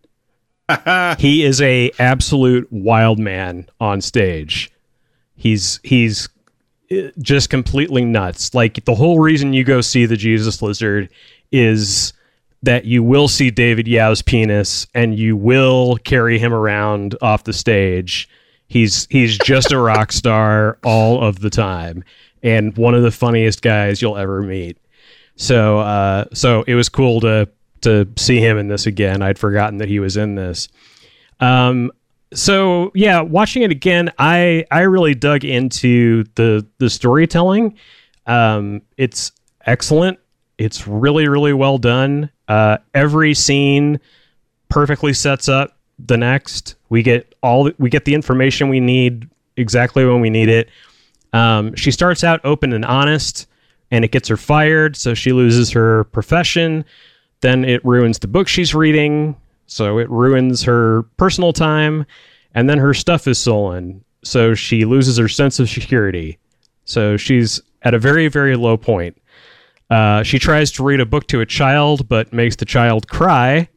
he 1.19 1.45
is 1.45 1.61
a 1.61 1.91
absolute 1.99 2.69
wild 2.71 3.19
man 3.19 3.67
on 3.81 4.00
stage. 4.00 4.71
He's 5.37 5.81
he's 5.83 6.29
uh, 6.91 7.11
just 7.21 7.50
completely 7.50 8.05
nuts. 8.05 8.55
Like 8.55 8.85
the 8.85 8.95
whole 8.95 9.21
reason 9.21 9.52
you 9.52 9.64
go 9.64 9.81
see 9.81 10.07
the 10.07 10.17
Jesus 10.17 10.62
Lizard 10.62 11.09
is 11.50 12.12
that 12.62 12.85
you 12.85 13.02
will 13.02 13.29
see 13.29 13.50
David 13.50 13.88
Yow's 13.88 14.23
penis 14.23 14.87
and 14.95 15.19
you 15.19 15.37
will 15.37 15.97
carry 16.05 16.38
him 16.38 16.52
around 16.52 17.17
off 17.21 17.45
the 17.45 17.52
stage. 17.52 18.29
He's 18.69 19.07
he's 19.11 19.37
just 19.38 19.73
a 19.73 19.79
rock 19.79 20.12
star 20.12 20.79
all 20.85 21.23
of 21.23 21.41
the 21.41 21.50
time 21.50 22.05
and 22.43 22.76
one 22.76 22.95
of 22.95 23.02
the 23.02 23.11
funniest 23.11 23.62
guys 23.62 24.00
you'll 24.00 24.17
ever 24.17 24.43
meet. 24.43 24.79
So 25.37 25.81
uh, 25.81 26.26
so 26.33 26.62
it 26.67 26.75
was 26.75 26.88
cool 26.88 27.21
to 27.21 27.49
to 27.83 28.09
see 28.17 28.39
him 28.39 28.59
in 28.59 28.69
this 28.69 28.87
again. 28.87 29.23
I'd 29.23 29.39
forgotten 29.39 29.79
that 29.79 29.89
he 29.89 29.99
was 29.99 30.17
in 30.17 30.35
this. 30.35 30.69
Um, 31.41 31.91
so 32.35 32.91
yeah, 32.95 33.21
watching 33.21 33.62
it 33.62 33.71
again, 33.71 34.12
I 34.19 34.65
I 34.71 34.81
really 34.83 35.15
dug 35.15 35.45
into 35.45 36.25
the 36.35 36.67
the 36.79 36.89
storytelling. 36.89 37.77
Um, 38.27 38.83
it's 38.97 39.33
excellent. 39.67 40.19
It's 40.59 40.87
really 40.87 41.29
really 41.29 41.53
well 41.53 41.79
done. 41.79 42.31
Uh, 42.49 42.79
every 42.95 43.35
scene 43.35 44.01
perfectly 44.69 45.12
sets 45.12 45.49
up 45.49 45.77
the 45.99 46.17
next. 46.17 46.77
We 46.89 47.03
get 47.03 47.35
all 47.43 47.71
we 47.79 47.91
get 47.91 48.05
the 48.05 48.15
information 48.15 48.69
we 48.69 48.81
need 48.81 49.29
exactly 49.57 50.05
when 50.05 50.21
we 50.21 50.31
need 50.31 50.49
it. 50.49 50.69
Um, 51.33 51.75
she 51.77 51.91
starts 51.91 52.25
out 52.25 52.41
open 52.45 52.73
and 52.73 52.85
honest, 52.85 53.47
and 53.91 54.05
it 54.05 54.11
gets 54.11 54.29
her 54.29 54.37
fired, 54.37 54.97
so 54.97 55.15
she 55.15 55.33
loses 55.33 55.71
her 55.71 56.05
profession. 56.05 56.85
Then 57.42 57.64
it 57.64 57.84
ruins 57.84 58.18
the 58.18 58.28
book 58.28 58.49
she's 58.49 58.75
reading, 58.75 59.37
so 59.66 59.99
it 59.99 60.08
ruins 60.11 60.62
her 60.62 61.02
personal 61.16 61.52
time, 61.52 62.06
and 62.54 62.68
then 62.68 62.78
her 62.78 62.94
stuff 62.94 63.26
is 63.26 63.38
stolen, 63.38 64.04
so 64.25 64.54
she 64.54 64.84
loses 64.84 65.18
her 65.18 65.28
sense 65.28 65.58
of 65.58 65.68
security. 65.68 66.38
So 66.84 67.16
she's 67.16 67.61
at 67.82 67.94
a 67.94 67.99
very, 67.99 68.28
very 68.28 68.56
low 68.56 68.76
point. 68.76 69.18
Uh, 69.90 70.22
she 70.22 70.38
tries 70.38 70.70
to 70.72 70.82
read 70.82 71.00
a 71.00 71.06
book 71.06 71.26
to 71.28 71.40
a 71.40 71.46
child, 71.46 72.08
but 72.08 72.32
makes 72.32 72.56
the 72.56 72.64
child 72.64 73.08
cry. 73.08 73.68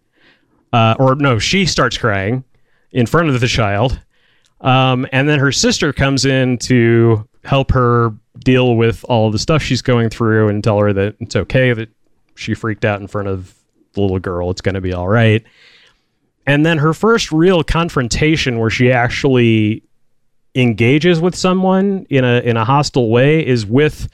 Uh, 0.72 0.96
or 1.00 1.16
no, 1.16 1.40
she 1.40 1.66
starts 1.66 1.98
crying 1.98 2.44
in 2.92 3.06
front 3.06 3.30
of 3.30 3.40
the 3.42 3.48
child. 3.48 4.00
Um, 4.62 5.08
and 5.12 5.28
then 5.28 5.40
her 5.40 5.52
sister 5.52 5.92
comes 5.92 6.26
in 6.26 6.58
to 6.60 7.28
help 7.44 7.72
her 7.72 8.14
deal 8.40 8.76
with 8.76 9.04
all 9.06 9.32
the 9.32 9.40
stuff 9.40 9.62
she's 9.62 9.82
going 9.82 10.10
through 10.10 10.50
and 10.50 10.64
tell 10.64 10.80
her 10.80 10.94
that 10.94 11.16
it's 11.20 11.36
okay 11.36 11.74
that 11.74 11.90
she 12.36 12.54
freaked 12.54 12.86
out 12.86 13.02
in 13.02 13.08
front 13.08 13.28
of 13.28 13.56
the 13.94 14.02
little 14.02 14.20
girl. 14.20 14.52
It's 14.52 14.62
going 14.62 14.76
to 14.76 14.82
be 14.82 14.94
all 14.94 15.08
right. 15.08 15.44
And 16.46 16.66
then 16.66 16.78
her 16.78 16.94
first 16.94 17.32
real 17.32 17.64
confrontation 17.64 18.60
where 18.60 18.70
she 18.70 18.92
actually 18.92 19.84
engages 20.54 21.20
with 21.20 21.36
someone 21.36 22.06
in 22.10 22.24
a 22.24 22.40
in 22.42 22.56
a 22.56 22.64
hostile 22.64 23.10
way 23.10 23.46
is 23.46 23.66
with 23.66 24.08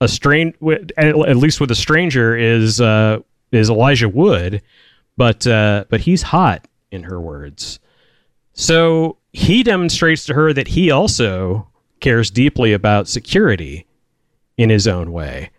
a 0.00 0.08
strange 0.08 0.54
at 0.96 1.36
least 1.36 1.60
with 1.60 1.70
a 1.70 1.74
stranger 1.74 2.36
is 2.36 2.80
uh, 2.80 3.20
is 3.52 3.70
Elijah 3.70 4.08
Wood, 4.08 4.62
but 5.16 5.46
uh, 5.46 5.84
but 5.88 6.00
he's 6.00 6.22
hot 6.22 6.66
in 6.90 7.04
her 7.04 7.20
words. 7.20 7.78
So 8.52 9.16
he 9.32 9.62
demonstrates 9.62 10.26
to 10.26 10.34
her 10.34 10.52
that 10.52 10.68
he 10.68 10.90
also 10.90 11.68
cares 12.00 12.30
deeply 12.30 12.72
about 12.72 13.08
security 13.08 13.86
in 14.58 14.68
his 14.68 14.86
own 14.86 15.12
way. 15.12 15.50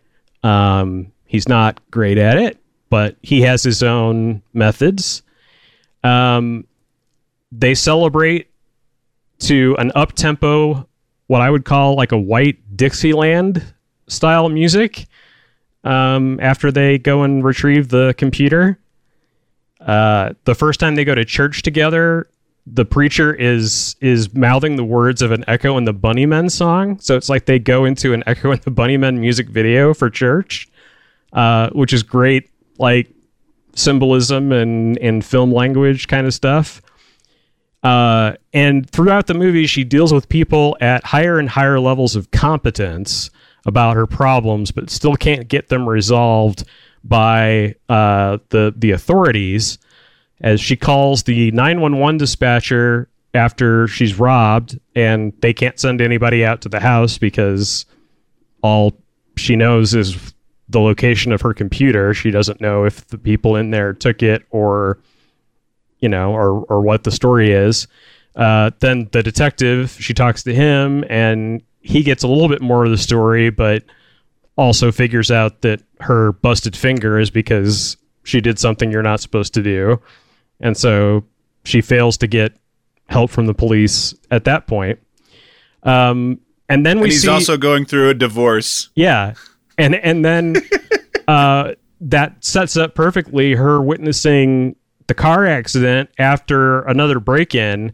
Um, 0.43 1.12
he's 1.33 1.49
not 1.49 1.81
great 1.91 2.17
at 2.17 2.37
it, 2.37 2.57
but 2.89 3.17
he 3.21 3.41
has 3.41 3.63
his 3.63 3.83
own 3.83 4.41
methods. 4.53 5.23
Um, 6.03 6.65
they 7.51 7.75
celebrate 7.75 8.49
to 9.39 9.75
an 9.79 9.91
up 9.95 10.13
tempo, 10.13 10.87
what 11.27 11.41
I 11.41 11.49
would 11.49 11.65
call 11.65 11.95
like 11.95 12.11
a 12.11 12.17
white 12.17 12.77
Dixieland 12.77 13.73
style 14.07 14.47
music. 14.47 15.07
Um, 15.83 16.39
after 16.39 16.71
they 16.71 16.97
go 16.97 17.23
and 17.23 17.43
retrieve 17.43 17.89
the 17.89 18.13
computer, 18.17 18.79
uh, 19.81 20.33
the 20.45 20.55
first 20.55 20.79
time 20.79 20.95
they 20.95 21.03
go 21.03 21.15
to 21.15 21.25
church 21.25 21.61
together, 21.63 22.29
the 22.65 22.85
preacher 22.85 23.33
is 23.33 23.97
is 23.99 24.33
mouthing 24.33 24.77
the 24.77 24.83
words 24.85 25.21
of 25.21 25.31
an 25.31 25.43
Echo 25.47 25.75
and 25.77 25.85
the 25.85 25.93
Bunnymen 25.93 26.49
song. 26.49 26.99
So 26.99 27.17
it's 27.17 27.27
like 27.27 27.47
they 27.47 27.59
go 27.59 27.83
into 27.83 28.13
an 28.13 28.23
Echo 28.27 28.51
and 28.51 28.61
the 28.61 28.71
Bunnymen 28.71 29.17
music 29.17 29.49
video 29.49 29.93
for 29.93 30.09
church, 30.09 30.69
uh, 31.33 31.69
which 31.71 31.93
is 31.93 32.03
great, 32.03 32.49
like 32.77 33.09
symbolism 33.75 34.51
and 34.51 34.97
and 34.99 35.25
film 35.25 35.51
language 35.51 36.07
kind 36.07 36.27
of 36.27 36.33
stuff. 36.33 36.81
Uh, 37.83 38.33
and 38.53 38.89
throughout 38.89 39.27
the 39.27 39.33
movie, 39.33 39.67
she 39.67 39.83
deals 39.83 40.13
with 40.13 40.29
people 40.29 40.77
at 40.79 41.03
higher 41.03 41.37
and 41.37 41.49
higher 41.49 41.79
levels 41.79 42.15
of 42.15 42.31
competence 42.31 43.29
about 43.65 43.95
her 43.95 44.07
problems, 44.07 44.71
but 44.71 44.89
still 44.89 45.15
can't 45.15 45.47
get 45.47 45.67
them 45.67 45.87
resolved 45.87 46.63
by 47.03 47.75
uh, 47.89 48.37
the 48.49 48.73
the 48.75 48.91
authorities. 48.91 49.77
As 50.41 50.59
she 50.59 50.75
calls 50.75 51.23
the 51.23 51.51
911 51.51 52.17
dispatcher 52.17 53.07
after 53.33 53.87
she's 53.87 54.19
robbed, 54.19 54.77
and 54.95 55.33
they 55.41 55.53
can't 55.53 55.79
send 55.79 56.01
anybody 56.01 56.43
out 56.43 56.61
to 56.61 56.69
the 56.69 56.81
house 56.81 57.17
because 57.17 57.85
all 58.61 58.93
she 59.37 59.55
knows 59.55 59.95
is 59.95 60.32
the 60.70 60.79
location 60.79 61.32
of 61.32 61.41
her 61.41 61.53
computer. 61.53 62.13
She 62.13 62.32
doesn't 62.32 62.62
know 62.62 62.86
if 62.86 63.08
the 63.08 63.17
people 63.17 63.55
in 63.55 63.72
there 63.72 63.93
took 63.93 64.24
it 64.24 64.43
or, 64.50 65.00
you 66.00 66.10
know, 66.10 66.34
or 66.34 66.63
or 66.65 66.82
what 66.82 67.03
the 67.03 67.12
story 67.12 67.51
is. 67.51 67.88
Uh, 68.36 68.72
then 68.79 69.10
the 69.12 69.22
detective, 69.22 69.91
she 70.00 70.13
talks 70.13 70.41
to 70.43 70.53
him, 70.53 71.03
and 71.10 71.62
he 71.82 72.01
gets 72.01 72.24
a 72.24 72.27
little 72.27 72.50
bit 72.50 72.62
more 72.62 72.84
of 72.84 72.91
the 72.91 72.98
story, 72.98 73.50
but 73.51 73.84
also 74.55 74.91
figures 74.91 75.29
out 75.29 75.62
that 75.62 75.82
her 76.00 76.32
busted 76.32 76.75
finger 76.75 77.20
is 77.20 77.29
because 77.29 77.98
she 78.24 78.41
did 78.41 78.58
something 78.58 78.91
you're 78.91 79.03
not 79.03 79.20
supposed 79.20 79.53
to 79.53 79.62
do, 79.62 80.00
and 80.60 80.75
so 80.75 81.24
she 81.65 81.82
fails 81.82 82.17
to 82.17 82.27
get 82.27 82.53
help 83.08 83.29
from 83.29 83.46
the 83.46 83.53
police 83.53 84.15
at 84.32 84.46
that 84.46 84.65
point. 84.65 84.98
Um, 85.84 86.39
and 86.70 86.86
then 86.86 86.98
we 86.98 87.03
And 87.03 87.12
he's 87.12 87.22
see 87.24 87.27
also 87.27 87.58
going 87.58 87.86
through 87.86 88.10
a 88.10 88.13
divorce. 88.13 88.89
yeah, 88.96 89.34
and 89.77 89.96
and 89.96 90.24
then 90.24 90.56
uh, 91.27 91.74
that 92.01 92.44
sets 92.44 92.77
up 92.77 92.96
perfectly 92.96 93.53
her 93.53 93.82
witnessing 93.82 94.75
the 95.08 95.13
car 95.13 95.46
accident 95.46 96.10
after 96.18 96.82
another 96.82 97.20
break-in, 97.20 97.92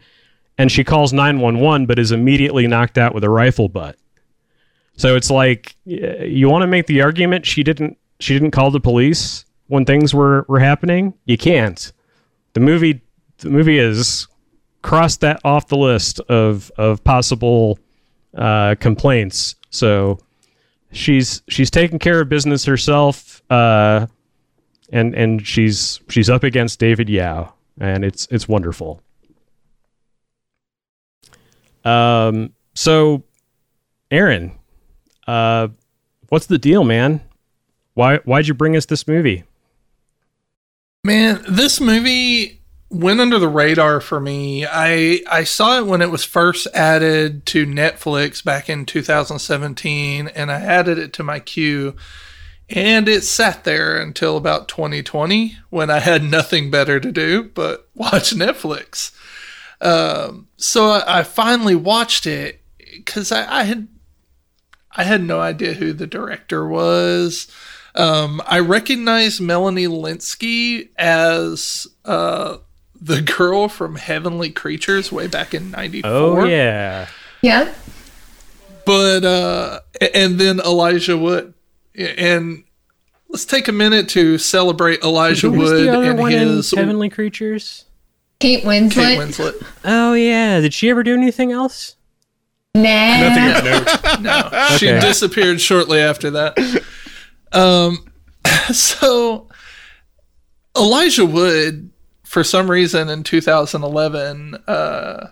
and 0.58 0.72
she 0.72 0.84
calls 0.84 1.14
nine 1.14 1.40
one 1.40 1.60
one, 1.60 1.86
but 1.86 2.00
is 2.00 2.12
immediately 2.12 2.68
knocked 2.68 2.98
out 2.98 3.14
with 3.14 3.24
a 3.24 3.30
rifle 3.30 3.70
butt. 3.70 3.98
So 4.98 5.16
it's 5.16 5.32
like 5.32 5.76
you 5.86 6.50
want 6.50 6.64
to 6.64 6.68
make 6.68 6.88
the 6.88 7.02
argument 7.02 7.46
she 7.46 7.64
didn't 7.64 7.98
she 8.20 8.34
didn't 8.34 8.52
call 8.52 8.70
the 8.70 8.82
police 8.82 9.46
when 9.68 9.86
things 9.86 10.14
were 10.14 10.46
were 10.50 10.60
happening. 10.60 11.14
You 11.26 11.38
can't. 11.38 11.92
The 12.54 12.60
movie 12.60 13.02
the 13.38 13.50
movie 13.50 13.78
has 13.78 14.28
crossed 14.82 15.22
that 15.22 15.40
off 15.44 15.68
the 15.68 15.78
list 15.78 16.20
of 16.22 16.72
of 16.78 17.04
possible 17.04 17.80
uh, 18.38 18.76
complaints. 18.80 19.56
So 19.70 20.20
she's 20.92 21.42
she's 21.48 21.70
taking 21.72 22.00
care 22.00 22.20
of 22.22 22.30
business 22.30 22.66
herself, 22.66 23.42
uh, 23.50 24.08
and 24.92 25.14
and 25.16 25.46
she's 25.46 26.00
she's 26.10 26.30
up 26.30 26.44
against 26.44 26.80
David 26.80 27.10
Yow, 27.10 27.54
and 27.80 28.04
it's 28.04 28.28
it's 28.32 28.48
wonderful. 28.48 29.02
Um. 31.84 32.54
So, 32.76 33.24
Aaron, 34.12 34.58
uh, 35.28 35.68
what's 36.30 36.46
the 36.46 36.58
deal, 36.58 36.84
man? 36.84 37.22
Why 37.94 38.18
why'd 38.20 38.48
you 38.48 38.54
bring 38.54 38.76
us 38.78 38.86
this 38.86 39.08
movie? 39.08 39.44
Man, 41.04 41.44
this 41.48 41.80
movie 41.80 42.59
went 42.90 43.22
under 43.22 43.38
the 43.38 43.48
radar 43.48 44.02
for 44.02 44.20
me. 44.20 44.66
I 44.66 45.22
I 45.30 45.44
saw 45.44 45.78
it 45.78 45.86
when 45.86 46.02
it 46.02 46.12
was 46.12 46.26
first 46.26 46.68
added 46.74 47.46
to 47.48 47.66
Netflix 47.66 48.44
back 48.44 48.70
in 48.70 48.86
2017 48.86 50.28
and 50.30 50.52
I 50.52 50.60
added 50.60 50.98
it 50.98 51.14
to 51.14 51.24
my 51.24 51.40
queue 51.40 51.96
and 52.70 53.08
it 53.08 53.24
sat 53.24 53.64
there 53.64 54.00
until 54.00 54.38
about 54.38 54.68
2020 54.68 55.58
when 55.70 55.90
I 55.90 56.00
had 56.00 56.24
nothing 56.24 56.72
better 56.72 57.00
to 57.00 57.12
do 57.12 57.44
but 57.44 57.88
watch 57.96 58.34
Netflix. 58.34 59.12
Um, 59.82 60.48
so 60.58 60.90
I, 60.90 61.20
I 61.20 61.24
finally 61.24 61.76
watched 61.76 62.26
it 62.26 62.62
because 62.78 63.32
I, 63.32 63.60
I 63.60 63.64
had 63.64 63.88
I 64.92 65.04
had 65.04 65.22
no 65.22 65.40
idea 65.40 65.74
who 65.74 65.94
the 65.94 66.08
director 66.08 66.68
was. 66.68 67.48
Um, 67.96 68.42
I 68.46 68.60
recognized 68.60 69.40
Melanie 69.40 69.88
Lynskey 69.88 70.90
as 70.98 71.88
uh, 72.06 72.58
the 73.02 73.22
girl 73.22 73.68
from 73.70 73.96
Heavenly 73.96 74.50
Creatures 74.52 75.12
way 75.12 75.28
back 75.28 75.54
in 75.54 75.72
'94. 75.72 76.12
Oh 76.12 76.44
yeah, 76.46 77.08
Yeah. 77.42 77.74
but 78.86 79.24
uh, 79.24 79.80
and 80.14 80.40
then 80.40 80.60
Elijah 80.60 81.18
Wood, 81.18 81.54
and 81.98 82.64
let's 83.30 83.46
take 83.46 83.68
a 83.68 83.72
minute 83.72 84.10
to 84.10 84.38
celebrate 84.38 85.02
Elijah 85.04 85.50
Who's 85.50 85.58
Wood 85.72 85.86
the 85.88 85.98
other 85.98 86.10
and 86.12 86.20
one 86.20 86.32
his 86.32 86.74
in 86.74 86.80
Heavenly 86.80 87.10
Creatures? 87.10 87.86
Kate 88.40 88.64
Winslet. 88.64 88.92
Kate 88.94 89.20
Winslet. 89.20 89.66
Oh 89.86 90.14
yeah, 90.14 90.60
did 90.62 90.74
she 90.74 90.90
ever 90.90 91.04
do 91.04 91.14
anything 91.14 91.52
else? 91.52 91.96
Nah. 92.76 92.82
Nothing 92.84 93.50
of 93.50 93.64
note. 94.22 94.22
No, 94.22 94.68
she 94.78 94.90
Okay. 94.90 95.00
disappeared 95.00 95.60
shortly 95.60 96.00
after 96.00 96.30
that. 96.32 96.84
Um, 97.52 98.06
so 98.72 99.48
Elijah 100.78 101.26
Wood, 101.26 101.90
for 102.30 102.44
some 102.44 102.70
reason 102.70 103.10
in 103.10 103.24
2011, 103.24 104.54
uh, 104.68 105.32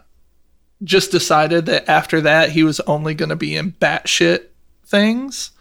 just 0.83 1.11
decided 1.11 1.67
that 1.67 1.87
after 1.87 2.21
that 2.21 2.49
he 2.49 2.63
was 2.63 2.79
only 2.81 3.13
going 3.13 3.29
to 3.29 3.35
be 3.35 3.55
in 3.55 3.73
batshit 3.73 4.45
things. 4.83 5.51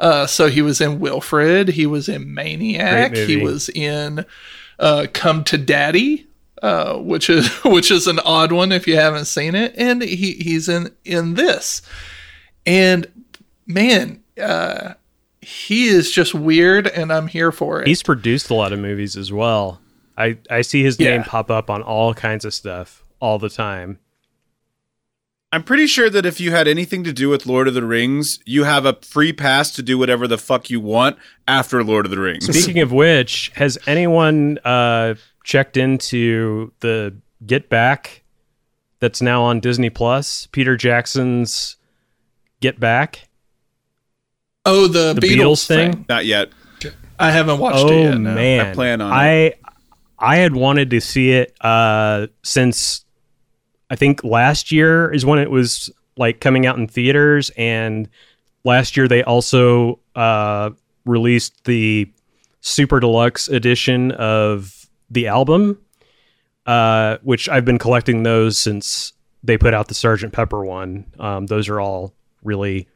Uh, 0.00 0.26
so 0.26 0.48
he 0.48 0.62
was 0.62 0.80
in 0.80 0.98
Wilfred, 0.98 1.68
he 1.68 1.86
was 1.86 2.08
in 2.08 2.34
Maniac, 2.34 3.14
he 3.14 3.36
was 3.36 3.68
in 3.68 4.26
uh, 4.80 5.06
Come 5.12 5.44
to 5.44 5.58
Daddy, 5.58 6.26
uh, 6.60 6.98
which 6.98 7.30
is 7.30 7.48
which 7.64 7.92
is 7.92 8.08
an 8.08 8.18
odd 8.18 8.50
one 8.50 8.72
if 8.72 8.88
you 8.88 8.96
haven't 8.96 9.26
seen 9.26 9.54
it. 9.54 9.74
And 9.76 10.02
he 10.02 10.32
he's 10.32 10.68
in 10.68 10.90
in 11.04 11.34
this, 11.34 11.82
and 12.66 13.06
man, 13.64 14.24
uh, 14.42 14.94
he 15.40 15.86
is 15.86 16.10
just 16.10 16.34
weird, 16.34 16.88
and 16.88 17.12
I'm 17.12 17.28
here 17.28 17.52
for 17.52 17.80
it. 17.80 17.86
He's 17.86 18.02
produced 18.02 18.50
a 18.50 18.54
lot 18.54 18.72
of 18.72 18.80
movies 18.80 19.16
as 19.16 19.32
well. 19.32 19.80
I 20.16 20.38
I 20.50 20.60
see 20.62 20.82
his 20.82 20.98
name 20.98 21.22
pop 21.24 21.50
up 21.50 21.70
on 21.70 21.82
all 21.82 22.14
kinds 22.14 22.44
of 22.44 22.54
stuff 22.54 23.02
all 23.20 23.38
the 23.38 23.48
time. 23.50 23.98
I'm 25.52 25.62
pretty 25.62 25.86
sure 25.86 26.10
that 26.10 26.26
if 26.26 26.40
you 26.40 26.50
had 26.50 26.66
anything 26.66 27.04
to 27.04 27.12
do 27.12 27.28
with 27.28 27.46
Lord 27.46 27.68
of 27.68 27.74
the 27.74 27.84
Rings, 27.84 28.40
you 28.44 28.64
have 28.64 28.84
a 28.86 28.94
free 29.02 29.32
pass 29.32 29.70
to 29.72 29.82
do 29.82 29.96
whatever 29.96 30.26
the 30.26 30.36
fuck 30.38 30.68
you 30.68 30.80
want 30.80 31.16
after 31.46 31.84
Lord 31.84 32.06
of 32.06 32.10
the 32.10 32.18
Rings. 32.18 32.46
Speaking 32.46 32.82
of 32.82 32.90
which, 32.90 33.52
has 33.54 33.78
anyone 33.86 34.58
uh, 34.64 35.14
checked 35.44 35.76
into 35.76 36.72
the 36.80 37.14
Get 37.46 37.68
Back 37.68 38.24
that's 38.98 39.22
now 39.22 39.42
on 39.44 39.60
Disney 39.60 39.90
Plus? 39.90 40.48
Peter 40.50 40.76
Jackson's 40.76 41.76
Get 42.60 42.80
Back, 42.80 43.28
oh, 44.66 44.88
the, 44.88 45.12
the 45.12 45.20
Beatles, 45.20 45.36
Beatles, 45.36 45.66
thing. 45.68 45.92
thing. 45.92 46.06
Not 46.08 46.26
yet. 46.26 46.48
I 47.16 47.30
haven't 47.30 47.60
watched 47.60 47.78
Oh 47.78 47.92
it 47.92 48.00
yet. 48.02 48.18
no. 48.18 48.34
man, 48.34 48.66
I 48.66 48.74
plan 48.74 49.00
on 49.00 49.24
it. 49.28 49.60
I 50.18 50.36
had 50.36 50.54
wanted 50.54 50.90
to 50.90 51.00
see 51.00 51.32
it 51.32 51.54
uh, 51.60 52.28
since 52.42 53.04
I 53.90 53.96
think 53.96 54.24
last 54.24 54.72
year 54.72 55.12
is 55.12 55.26
when 55.26 55.38
it 55.38 55.50
was 55.50 55.90
like 56.16 56.40
coming 56.40 56.66
out 56.66 56.78
in 56.78 56.86
theaters, 56.86 57.50
and 57.56 58.08
last 58.64 58.96
year 58.96 59.08
they 59.08 59.22
also 59.22 59.98
uh, 60.14 60.70
released 61.04 61.64
the 61.64 62.10
super 62.60 63.00
deluxe 63.00 63.48
edition 63.48 64.12
of 64.12 64.86
the 65.10 65.26
album, 65.26 65.78
uh, 66.66 67.18
which 67.22 67.48
I've 67.48 67.64
been 67.64 67.78
collecting 67.78 68.22
those 68.22 68.56
since 68.56 69.12
they 69.42 69.58
put 69.58 69.74
out 69.74 69.88
the 69.88 69.94
Sergeant 69.94 70.32
Pepper 70.32 70.64
one. 70.64 71.04
Um, 71.18 71.46
those 71.46 71.68
are 71.68 71.80
all 71.80 72.14
really 72.42 72.88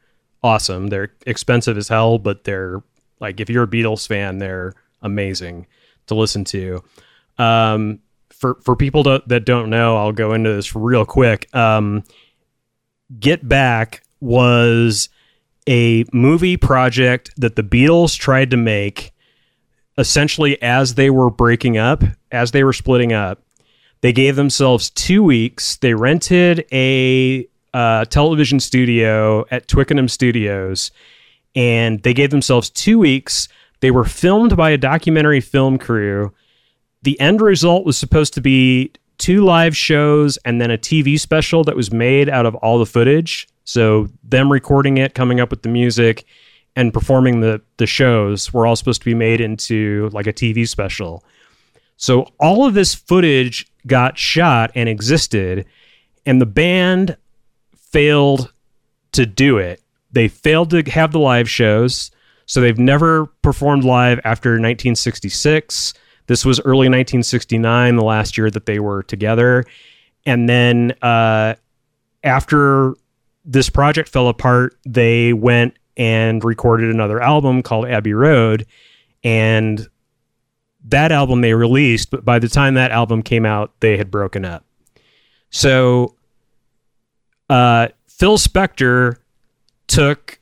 awesome. 0.43 0.87
They're 0.87 1.13
expensive 1.27 1.77
as 1.77 1.89
hell, 1.89 2.19
but 2.19 2.45
they're 2.45 2.83
like 3.21 3.41
if 3.41 3.51
you're 3.51 3.65
a 3.65 3.69
Beatles 3.69 4.07
fan, 4.07 4.39
they're 4.39 4.75
amazing 5.03 5.67
to 6.07 6.15
listen 6.15 6.45
to. 6.45 6.83
Um, 7.39 8.01
for 8.31 8.59
for 8.63 8.77
people 8.77 9.05
to, 9.05 9.23
that 9.27 9.45
don't 9.45 9.71
know, 9.71 9.97
I'll 9.97 10.13
go 10.13 10.33
into 10.33 10.53
this 10.53 10.75
real 10.75 11.05
quick. 11.05 11.55
Um, 11.55 12.05
Get 13.19 13.49
Back 13.49 14.03
was 14.21 15.09
a 15.69 16.05
movie 16.13 16.57
project 16.57 17.31
that 17.37 17.57
the 17.57 17.63
Beatles 17.63 18.17
tried 18.17 18.51
to 18.51 18.57
make 18.57 19.13
essentially 19.99 20.61
as 20.63 20.95
they 20.95 21.11
were 21.11 21.31
breaking 21.31 21.77
up, 21.77 22.05
as 22.31 22.53
they 22.53 22.65
were 22.65 22.73
splitting 22.73 23.13
up. 23.13 23.43
They 24.01 24.13
gave 24.13 24.37
themselves 24.37 24.91
two 24.91 25.25
weeks. 25.25 25.77
They 25.77 25.95
rented 25.95 26.65
a 26.73 27.49
uh, 27.75 28.05
television 28.07 28.61
studio 28.61 29.45
at 29.51 29.67
Twickenham 29.67 30.09
Studios 30.09 30.91
and 31.55 32.03
they 32.03 32.15
gave 32.15 32.31
themselves 32.31 32.71
two 32.71 32.99
weeks. 32.99 33.49
They 33.81 33.91
were 33.91 34.05
filmed 34.05 34.57
by 34.57 34.71
a 34.71 34.79
documentary 34.79 35.41
film 35.41 35.79
crew. 35.79 36.33
The 37.09 37.19
end 37.21 37.41
result 37.41 37.87
was 37.87 37.97
supposed 37.97 38.35
to 38.35 38.43
be 38.43 38.93
two 39.17 39.43
live 39.43 39.75
shows 39.75 40.37
and 40.45 40.61
then 40.61 40.71
a 40.71 40.77
TV 40.77 41.19
special 41.19 41.65
that 41.65 41.75
was 41.75 41.91
made 41.91 42.29
out 42.29 42.45
of 42.45 42.55
all 42.57 42.79
the 42.79 42.85
footage. 42.85 43.49
So 43.65 44.09
them 44.23 44.53
recording 44.53 44.99
it, 44.99 45.15
coming 45.15 45.41
up 45.41 45.49
with 45.49 45.63
the 45.63 45.71
music, 45.71 46.27
and 46.77 46.93
performing 46.93 47.41
the 47.41 47.63
the 47.79 47.87
shows 47.87 48.53
were 48.53 48.67
all 48.67 48.77
supposed 48.77 49.01
to 49.01 49.07
be 49.07 49.15
made 49.15 49.41
into 49.41 50.11
like 50.13 50.27
a 50.27 50.35
TV 50.35 50.69
special. 50.69 51.25
So 51.97 52.27
all 52.39 52.67
of 52.67 52.75
this 52.75 52.95
footage 52.95 53.67
got 53.87 54.19
shot 54.19 54.71
and 54.75 54.87
existed, 54.87 55.65
and 56.27 56.43
the 56.43 56.45
band 56.45 57.17
failed 57.75 58.53
to 59.13 59.25
do 59.25 59.57
it. 59.57 59.81
They 60.13 60.29
failed 60.29 60.69
to 60.73 60.83
have 60.91 61.13
the 61.13 61.21
live 61.21 61.49
shows, 61.49 62.11
so 62.45 62.61
they've 62.61 62.79
never 62.79 63.25
performed 63.41 63.85
live 63.85 64.21
after 64.25 64.51
1966. 64.51 65.95
This 66.29 66.45
was 66.45 66.61
early 66.61 66.89
1969, 66.89 67.97
the 67.97 68.05
last 68.05 68.39
year 68.39 68.51
that 68.51 68.67
they 68.67 68.79
were 68.79 69.03
together. 69.03 69.65
And 70.25 70.49
then 70.49 70.93
uh, 71.03 71.55
after 72.23 72.95
this 73.45 73.71
project 73.71 74.09
fell 74.09 74.29
apart, 74.29 74.77
they 74.87 75.33
went 75.33 75.75
and 75.97 76.45
recorded 76.45 76.95
another 76.95 77.21
album 77.21 77.63
called 77.63 77.87
Abbey 77.87 78.13
Road. 78.13 78.67
And 79.25 79.89
that 80.85 81.13
album 81.13 81.41
they 81.41 81.55
released, 81.55 82.11
but 82.11 82.25
by 82.25 82.39
the 82.39 82.49
time 82.49 82.75
that 82.75 82.93
album 82.93 83.23
came 83.23 83.45
out, 83.45 83.73
they 83.81 83.97
had 83.97 84.11
broken 84.11 84.45
up. 84.45 84.65
So 85.51 86.15
uh, 87.49 87.89
Phil 88.07 88.39
Spector 88.39 89.17
took 89.87 90.39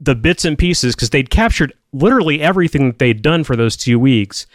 the 0.00 0.14
bits 0.14 0.44
and 0.44 0.56
pieces 0.56 0.94
because 0.94 1.10
they'd 1.10 1.30
captured 1.30 1.72
literally 1.92 2.40
everything 2.40 2.86
that 2.86 2.98
they'd 2.98 3.22
done 3.22 3.44
for 3.44 3.56
those 3.56 3.76
two 3.76 3.98
weeks. 3.98 4.46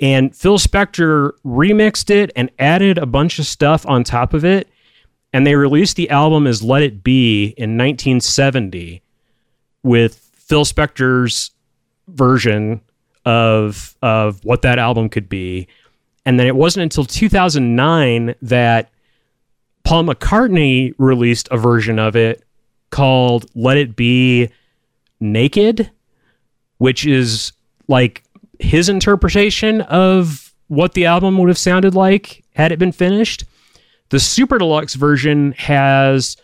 And 0.00 0.34
Phil 0.34 0.58
Spector 0.58 1.32
remixed 1.44 2.10
it 2.10 2.30
and 2.36 2.50
added 2.58 2.98
a 2.98 3.06
bunch 3.06 3.38
of 3.38 3.46
stuff 3.46 3.86
on 3.86 4.04
top 4.04 4.34
of 4.34 4.44
it. 4.44 4.68
And 5.32 5.46
they 5.46 5.54
released 5.54 5.96
the 5.96 6.10
album 6.10 6.46
as 6.46 6.62
Let 6.62 6.82
It 6.82 7.02
Be 7.02 7.46
in 7.56 7.76
1970 7.76 9.02
with 9.82 10.16
Phil 10.34 10.64
Spector's 10.64 11.50
version 12.08 12.80
of 13.24 13.96
of 14.02 14.44
what 14.44 14.62
that 14.62 14.78
album 14.78 15.08
could 15.08 15.28
be. 15.28 15.66
And 16.24 16.38
then 16.38 16.46
it 16.46 16.56
wasn't 16.56 16.84
until 16.84 17.04
2009 17.04 18.34
that 18.42 18.90
Paul 19.84 20.04
McCartney 20.04 20.94
released 20.98 21.48
a 21.50 21.56
version 21.56 21.98
of 21.98 22.16
it 22.16 22.42
called 22.90 23.50
Let 23.54 23.76
It 23.76 23.94
Be 23.94 24.50
Naked, 25.20 25.90
which 26.78 27.06
is 27.06 27.52
like 27.88 28.22
his 28.58 28.88
interpretation 28.88 29.82
of 29.82 30.54
what 30.68 30.94
the 30.94 31.06
album 31.06 31.38
would 31.38 31.48
have 31.48 31.58
sounded 31.58 31.94
like 31.94 32.44
had 32.54 32.72
it 32.72 32.78
been 32.78 32.92
finished. 32.92 33.44
The 34.08 34.20
Super 34.20 34.58
Deluxe 34.58 34.94
version 34.94 35.52
has 35.52 36.36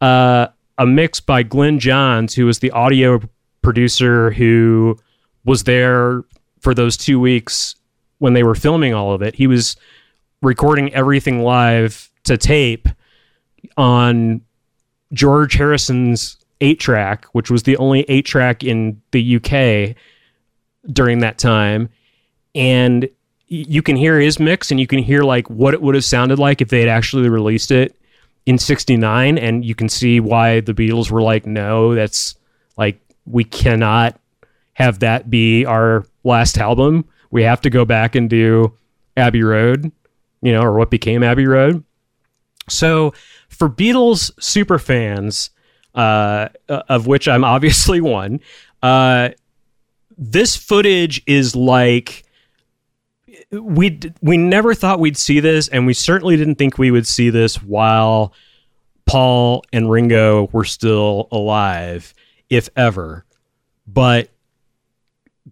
uh, 0.00 0.48
a 0.78 0.86
mix 0.86 1.20
by 1.20 1.42
Glyn 1.42 1.78
Johns, 1.78 2.34
who 2.34 2.46
was 2.46 2.58
the 2.58 2.70
audio 2.70 3.20
producer 3.62 4.30
who 4.30 4.98
was 5.44 5.64
there 5.64 6.24
for 6.60 6.74
those 6.74 6.96
two 6.96 7.20
weeks 7.20 7.74
when 8.18 8.32
they 8.32 8.42
were 8.42 8.54
filming 8.54 8.94
all 8.94 9.12
of 9.12 9.22
it. 9.22 9.34
He 9.34 9.46
was 9.46 9.76
recording 10.42 10.92
everything 10.94 11.40
live 11.40 12.10
to 12.24 12.36
tape 12.36 12.88
on 13.76 14.42
George 15.12 15.54
Harrison's 15.54 16.36
eight 16.60 16.78
track, 16.78 17.26
which 17.32 17.50
was 17.50 17.62
the 17.62 17.76
only 17.78 18.02
eight 18.08 18.26
track 18.26 18.62
in 18.62 19.00
the 19.12 19.36
UK 19.36 19.96
during 20.86 21.20
that 21.20 21.38
time. 21.38 21.88
And 22.54 23.08
you 23.50 23.82
can 23.82 23.96
hear 23.96 24.18
his 24.18 24.38
mix 24.38 24.70
and 24.70 24.78
you 24.78 24.86
can 24.86 25.00
hear 25.00 25.22
like 25.22 25.50
what 25.50 25.74
it 25.74 25.82
would 25.82 25.96
have 25.96 26.04
sounded 26.04 26.38
like 26.38 26.60
if 26.60 26.68
they 26.68 26.78
had 26.80 26.88
actually 26.88 27.28
released 27.28 27.72
it 27.72 27.96
in 28.46 28.58
69 28.58 29.36
and 29.38 29.64
you 29.64 29.74
can 29.74 29.88
see 29.88 30.20
why 30.20 30.60
the 30.60 30.72
Beatles 30.72 31.10
were 31.10 31.20
like 31.20 31.46
no 31.46 31.94
that's 31.94 32.36
like 32.76 33.00
we 33.26 33.42
cannot 33.42 34.18
have 34.74 35.00
that 35.00 35.28
be 35.28 35.64
our 35.66 36.06
last 36.22 36.58
album. 36.58 37.04
We 37.32 37.42
have 37.42 37.60
to 37.62 37.70
go 37.70 37.84
back 37.84 38.14
and 38.14 38.30
do 38.30 38.72
Abbey 39.16 39.42
Road 39.42 39.90
you 40.42 40.52
know 40.52 40.62
or 40.62 40.78
what 40.78 40.90
became 40.90 41.24
Abbey 41.24 41.46
Road. 41.46 41.84
So 42.68 43.12
for 43.48 43.68
Beatles 43.68 44.30
super 44.40 44.78
fans 44.78 45.50
uh, 45.96 46.50
of 46.68 47.08
which 47.08 47.26
I'm 47.26 47.42
obviously 47.42 48.00
one 48.00 48.38
uh, 48.80 49.30
this 50.20 50.54
footage 50.54 51.22
is 51.26 51.56
like 51.56 52.24
we 53.50 53.98
we 54.20 54.36
never 54.36 54.74
thought 54.74 55.00
we'd 55.00 55.16
see 55.16 55.40
this, 55.40 55.66
and 55.68 55.86
we 55.86 55.94
certainly 55.94 56.36
didn't 56.36 56.56
think 56.56 56.78
we 56.78 56.90
would 56.90 57.06
see 57.06 57.30
this 57.30 57.60
while 57.62 58.34
Paul 59.06 59.64
and 59.72 59.90
Ringo 59.90 60.48
were 60.52 60.64
still 60.64 61.26
alive, 61.32 62.14
if 62.50 62.68
ever. 62.76 63.24
But 63.86 64.28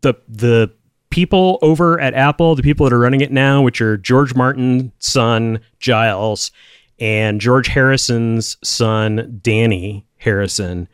the 0.03 0.15
the 0.29 0.71
people 1.11 1.59
over 1.63 1.99
at 1.99 2.13
Apple, 2.13 2.55
the 2.55 2.63
people 2.63 2.85
that 2.85 2.95
are 2.95 3.01
running 3.01 3.23
it 3.23 3.33
now, 3.33 3.63
which 3.63 3.81
are 3.81 3.97
George 3.97 4.35
Martin's 4.35 4.93
son 4.99 5.61
Giles 5.81 6.53
and 7.01 7.41
George 7.41 7.69
Harrison's 7.69 8.59
son 8.63 9.41
Dhani 9.43 10.05
Harrison, 10.19 10.89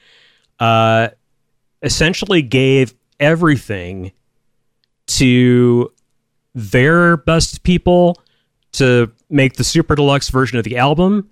uh, 0.60 1.08
essentially 1.82 2.40
gave 2.40 2.94
everything 3.20 4.12
to 5.06 5.92
their 6.54 7.16
best 7.16 7.62
people 7.62 8.20
to 8.72 9.10
make 9.30 9.54
the 9.54 9.64
super 9.64 9.94
deluxe 9.94 10.28
version 10.28 10.58
of 10.58 10.64
the 10.64 10.76
album. 10.76 11.30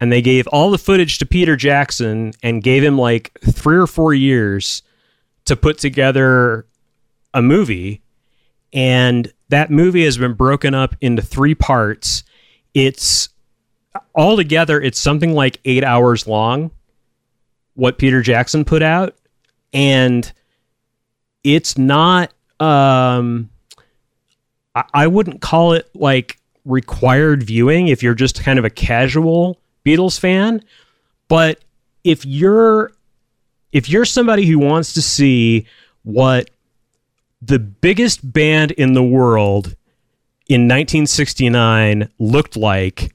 And 0.00 0.10
they 0.10 0.22
gave 0.22 0.46
all 0.48 0.70
the 0.70 0.78
footage 0.78 1.18
to 1.18 1.26
Peter 1.26 1.54
Jackson 1.54 2.32
and 2.42 2.62
gave 2.62 2.82
him 2.82 2.98
like 2.98 3.38
3 3.44 3.76
or 3.76 3.86
4 3.86 4.14
years 4.14 4.82
to 5.44 5.56
put 5.56 5.78
together 5.78 6.66
a 7.34 7.42
movie. 7.42 8.02
And 8.72 9.32
that 9.48 9.70
movie 9.70 10.04
has 10.04 10.16
been 10.16 10.34
broken 10.34 10.74
up 10.74 10.96
into 11.00 11.22
three 11.22 11.54
parts. 11.54 12.24
It's 12.74 13.28
altogether 14.14 14.80
it's 14.80 14.98
something 14.98 15.34
like 15.34 15.60
eight 15.64 15.84
hours 15.84 16.26
long. 16.26 16.70
What 17.74 17.98
Peter 17.98 18.22
Jackson 18.22 18.64
put 18.64 18.82
out, 18.82 19.16
and 19.72 20.30
it's 21.44 21.76
not. 21.76 22.32
Um, 22.60 23.50
I, 24.74 24.84
I 24.94 25.06
wouldn't 25.06 25.40
call 25.40 25.72
it 25.72 25.88
like 25.94 26.38
required 26.64 27.42
viewing 27.42 27.88
if 27.88 28.02
you're 28.02 28.14
just 28.14 28.42
kind 28.42 28.58
of 28.58 28.64
a 28.64 28.70
casual 28.70 29.58
Beatles 29.84 30.18
fan, 30.18 30.62
but 31.28 31.62
if 32.04 32.24
you're 32.24 32.92
if 33.72 33.88
you're 33.88 34.04
somebody 34.04 34.46
who 34.46 34.58
wants 34.58 34.92
to 34.94 35.02
see 35.02 35.66
what 36.02 36.50
the 37.40 37.58
biggest 37.58 38.32
band 38.32 38.70
in 38.72 38.92
the 38.92 39.02
world 39.02 39.74
in 40.48 40.62
1969 40.62 42.08
looked 42.18 42.56
like 42.56 43.14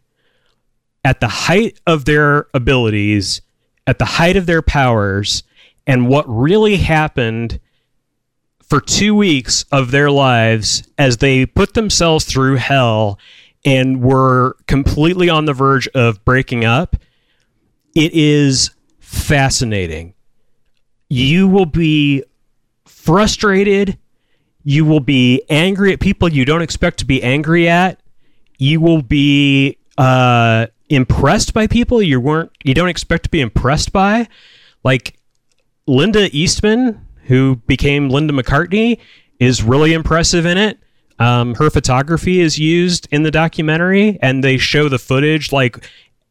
at 1.05 1.19
the 1.19 1.27
height 1.27 1.79
of 1.85 2.05
their 2.05 2.47
abilities, 2.53 3.41
at 3.85 3.99
the 3.99 4.05
height 4.05 4.35
of 4.35 4.45
their 4.45 4.61
powers, 4.61 5.43
and 5.85 6.09
what 6.09 6.25
really 6.27 6.77
happened 6.77 7.59
for 8.67 8.81
two 8.81 9.15
weeks 9.15 9.63
of 9.71 9.91
their 9.91 10.11
lives 10.11 10.83
as 10.97 11.17
they 11.17 11.45
put 11.45 11.73
themselves 11.73 12.25
through 12.25 12.55
hell 12.55 13.17
and 13.65 14.01
were 14.01 14.55
completely 14.67 15.29
on 15.29 15.45
the 15.45 15.53
verge 15.53 15.87
of 15.89 16.23
breaking 16.25 16.65
up. 16.65 16.95
It 17.95 18.13
is 18.13 18.71
fascinating. 18.99 20.13
You 21.09 21.47
will 21.47 21.65
be 21.65 22.23
frustrated. 22.85 23.97
You 24.63 24.83
will 24.83 24.99
be 24.99 25.41
angry 25.49 25.93
at 25.93 26.01
people 26.01 26.29
you 26.29 26.43
don't 26.43 26.61
expect 26.61 26.99
to 26.99 27.05
be 27.05 27.23
angry 27.23 27.69
at. 27.69 28.01
You 28.57 28.81
will 28.81 29.01
be 29.01 29.77
uh, 29.97 30.67
impressed 30.89 31.53
by 31.53 31.67
people 31.67 32.01
you 32.01 32.19
weren't 32.19 32.51
you 32.63 32.73
don't 32.73 32.89
expect 32.89 33.23
to 33.23 33.29
be 33.29 33.39
impressed 33.39 33.93
by. 33.93 34.27
Like 34.83 35.17
Linda 35.85 36.29
Eastman, 36.35 37.06
who 37.27 37.57
became 37.67 38.09
Linda 38.09 38.33
McCartney, 38.33 38.99
is 39.39 39.63
really 39.63 39.93
impressive 39.93 40.45
in 40.45 40.57
it. 40.57 40.79
Um, 41.19 41.55
her 41.55 41.69
photography 41.69 42.41
is 42.41 42.59
used 42.59 43.07
in 43.11 43.23
the 43.23 43.31
documentary, 43.31 44.19
and 44.21 44.43
they 44.43 44.57
show 44.57 44.89
the 44.89 44.99
footage 44.99 45.51
like 45.51 45.83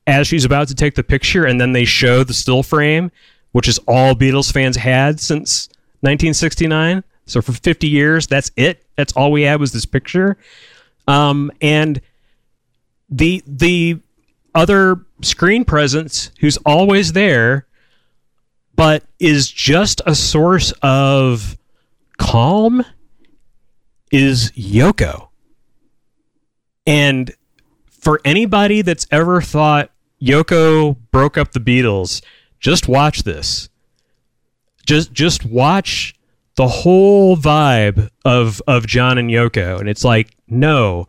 as 0.06 0.26
she's 0.26 0.44
about 0.44 0.68
to 0.68 0.74
take 0.74 0.94
the 0.94 1.02
picture, 1.02 1.44
and 1.44 1.60
then 1.60 1.72
they 1.72 1.84
show 1.84 2.22
the 2.22 2.34
still 2.34 2.62
frame, 2.62 3.10
which 3.52 3.68
is 3.68 3.78
all 3.88 4.14
Beatles 4.14 4.52
fans 4.52 4.76
had 4.76 5.18
since 5.18 5.68
1969. 6.00 7.02
So 7.26 7.42
for 7.42 7.52
50 7.52 7.88
years, 7.88 8.26
that's 8.26 8.50
it. 8.56 8.84
That's 8.96 9.12
all 9.14 9.32
we 9.32 9.42
had 9.42 9.58
was 9.58 9.72
this 9.72 9.84
picture. 9.84 10.36
Um, 11.08 11.50
and 11.60 12.00
the 13.08 13.42
the 13.46 14.00
other 14.54 15.04
screen 15.22 15.64
presence 15.64 16.30
who's 16.40 16.56
always 16.58 17.12
there, 17.12 17.65
but 18.76 19.02
is 19.18 19.50
just 19.50 20.00
a 20.06 20.14
source 20.14 20.72
of 20.82 21.56
calm 22.18 22.84
is 24.12 24.52
Yoko. 24.52 25.28
And 26.86 27.32
for 27.90 28.20
anybody 28.24 28.82
that's 28.82 29.06
ever 29.10 29.40
thought 29.40 29.90
Yoko 30.22 30.96
broke 31.10 31.36
up 31.36 31.52
the 31.52 31.60
Beatles, 31.60 32.22
just 32.60 32.86
watch 32.86 33.24
this. 33.24 33.68
Just 34.86 35.12
just 35.12 35.44
watch 35.44 36.14
the 36.54 36.68
whole 36.68 37.36
vibe 37.36 38.10
of 38.24 38.62
of 38.68 38.86
John 38.86 39.18
and 39.18 39.30
Yoko 39.30 39.80
and 39.80 39.88
it's 39.88 40.04
like 40.04 40.36
no 40.46 41.08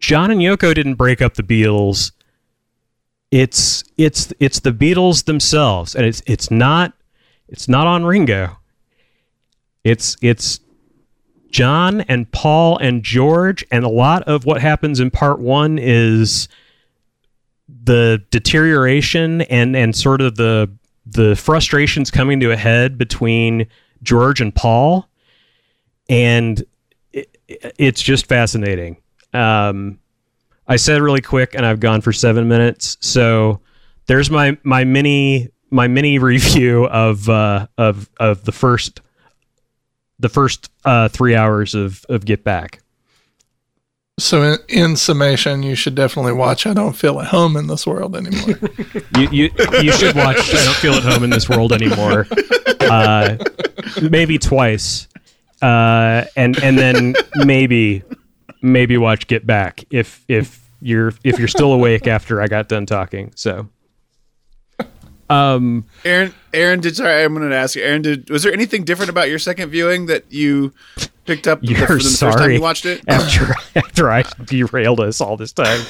John 0.00 0.30
and 0.30 0.40
Yoko 0.40 0.74
didn't 0.74 0.94
break 0.94 1.20
up 1.20 1.34
the 1.34 1.42
Beatles. 1.42 2.12
It's 3.30 3.84
it's 3.96 4.32
it's 4.40 4.60
the 4.60 4.72
Beatles 4.72 5.24
themselves 5.24 5.94
and 5.94 6.06
it's 6.06 6.22
it's 6.26 6.50
not 6.50 6.94
it's 7.48 7.68
not 7.68 7.86
on 7.86 8.04
Ringo. 8.04 8.58
It's 9.84 10.16
it's 10.22 10.60
John 11.50 12.02
and 12.02 12.30
Paul 12.30 12.78
and 12.78 13.02
George 13.02 13.64
and 13.70 13.84
a 13.84 13.88
lot 13.88 14.22
of 14.24 14.44
what 14.44 14.60
happens 14.60 15.00
in 15.00 15.10
part 15.10 15.40
1 15.40 15.78
is 15.78 16.48
the 17.84 18.22
deterioration 18.30 19.42
and 19.42 19.76
and 19.76 19.94
sort 19.94 20.20
of 20.20 20.36
the 20.36 20.70
the 21.10 21.36
frustrations 21.36 22.10
coming 22.10 22.40
to 22.40 22.50
a 22.50 22.56
head 22.56 22.98
between 22.98 23.66
George 24.02 24.40
and 24.40 24.54
Paul, 24.54 25.08
and 26.08 26.62
it, 27.12 27.38
it's 27.48 28.02
just 28.02 28.26
fascinating. 28.26 28.98
Um, 29.32 29.98
I 30.68 30.76
said 30.76 31.00
really 31.00 31.22
quick, 31.22 31.54
and 31.54 31.64
I've 31.64 31.80
gone 31.80 32.02
for 32.02 32.12
seven 32.12 32.46
minutes. 32.46 32.98
So 33.00 33.60
there's 34.06 34.30
my 34.30 34.58
my 34.62 34.84
mini 34.84 35.48
my 35.70 35.88
mini 35.88 36.18
review 36.18 36.86
of 36.86 37.28
uh, 37.28 37.66
of 37.78 38.08
of 38.20 38.44
the 38.44 38.52
first 38.52 39.00
the 40.18 40.28
first 40.28 40.70
uh, 40.84 41.08
three 41.08 41.34
hours 41.34 41.74
of 41.74 42.04
of 42.08 42.24
Get 42.24 42.44
Back. 42.44 42.80
So, 44.18 44.42
in, 44.42 44.58
in, 44.68 44.96
summation, 44.96 45.62
you 45.62 45.76
should 45.76 45.94
definitely 45.94 46.32
watch. 46.32 46.66
I 46.66 46.74
don't 46.74 46.94
feel 46.94 47.20
at 47.20 47.28
home 47.28 47.56
in 47.56 47.68
this 47.68 47.86
world 47.86 48.16
anymore. 48.16 48.58
you, 49.16 49.28
you 49.30 49.50
you 49.80 49.92
should 49.92 50.16
watch. 50.16 50.38
I 50.52 50.64
don't 50.64 50.76
feel 50.76 50.94
at 50.94 51.04
home 51.04 51.22
in 51.22 51.30
this 51.30 51.48
world 51.48 51.72
anymore. 51.72 52.26
Uh, 52.80 53.36
maybe 54.00 54.38
twice, 54.38 55.08
uh, 55.60 56.24
and 56.36 56.56
and 56.62 56.78
then 56.78 57.14
maybe 57.44 58.02
maybe 58.62 58.96
watch 58.96 59.26
Get 59.26 59.46
Back 59.46 59.84
if 59.90 60.24
if 60.28 60.68
you're 60.80 61.12
if 61.24 61.38
you're 61.38 61.48
still 61.48 61.72
awake 61.72 62.06
after 62.16 62.40
I 62.42 62.46
got 62.46 62.68
done 62.68 62.86
talking. 62.86 63.32
So. 63.34 63.68
Um, 65.30 65.84
Aaron, 66.06 66.34
Aaron, 66.54 66.80
did 66.80 66.96
sorry, 66.96 67.22
I'm 67.22 67.34
going 67.34 67.50
to 67.50 67.54
ask 67.54 67.76
you, 67.76 67.82
Aaron, 67.82 68.00
did 68.00 68.30
was 68.30 68.42
there 68.44 68.52
anything 68.52 68.84
different 68.84 69.10
about 69.10 69.28
your 69.28 69.38
second 69.38 69.68
viewing 69.68 70.06
that 70.06 70.24
you 70.32 70.72
picked 71.26 71.46
up 71.46 71.58
You're 71.60 71.86
the, 71.86 71.94
the 71.96 72.00
sorry. 72.00 72.32
first 72.32 72.38
time 72.38 72.50
you 72.52 72.60
watched 72.62 72.86
it? 72.86 73.02
after 73.08 73.54
after 73.76 74.10
I 74.10 74.22
derailed 74.46 75.00
us 75.00 75.20
all 75.20 75.36
this 75.36 75.52
time. 75.52 75.80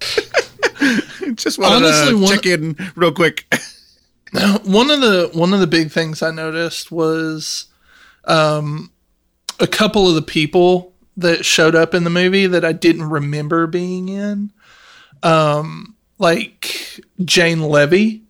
Just 1.34 1.58
wanted 1.58 1.84
Honestly, 1.86 2.12
to 2.12 2.18
one- 2.18 2.34
check 2.34 2.46
in 2.46 2.76
real 2.94 3.12
quick. 3.12 3.46
one 4.64 4.90
of 4.90 5.00
the 5.02 5.30
one 5.34 5.52
of 5.52 5.60
the 5.60 5.66
big 5.66 5.90
things 5.90 6.22
I 6.22 6.30
noticed 6.30 6.90
was 6.90 7.66
um, 8.24 8.90
a 9.60 9.66
couple 9.66 10.08
of 10.08 10.14
the 10.14 10.22
people 10.22 10.94
that 11.16 11.44
showed 11.44 11.74
up 11.74 11.94
in 11.94 12.04
the 12.04 12.10
movie 12.10 12.46
that 12.46 12.64
I 12.64 12.72
didn't 12.72 13.08
remember 13.08 13.66
being 13.66 14.08
in. 14.08 14.52
Um, 15.22 15.96
like 16.18 17.00
Jane 17.24 17.60
Levy, 17.60 18.24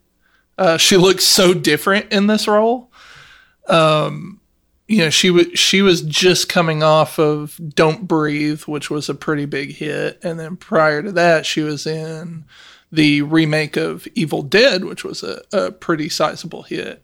uh, 0.58 0.76
she 0.76 0.96
looks 0.96 1.24
so 1.24 1.54
different 1.54 2.12
in 2.12 2.26
this 2.26 2.48
role. 2.48 2.90
Um, 3.68 4.40
you 4.88 4.98
know, 4.98 5.10
she 5.10 5.30
was 5.30 5.46
she 5.54 5.82
was 5.82 6.02
just 6.02 6.48
coming 6.48 6.82
off 6.82 7.18
of 7.18 7.58
"Don't 7.74 8.06
Breathe," 8.06 8.62
which 8.62 8.88
was 8.88 9.08
a 9.08 9.14
pretty 9.14 9.44
big 9.44 9.74
hit, 9.74 10.18
and 10.22 10.38
then 10.38 10.56
prior 10.56 11.02
to 11.02 11.12
that, 11.12 11.44
she 11.44 11.60
was 11.60 11.86
in 11.86 12.44
the 12.92 13.22
remake 13.22 13.76
of 13.76 14.06
Evil 14.14 14.42
Dead, 14.42 14.84
which 14.84 15.04
was 15.04 15.24
a, 15.24 15.42
a 15.52 15.72
pretty 15.72 16.08
sizable 16.08 16.62
hit. 16.62 17.02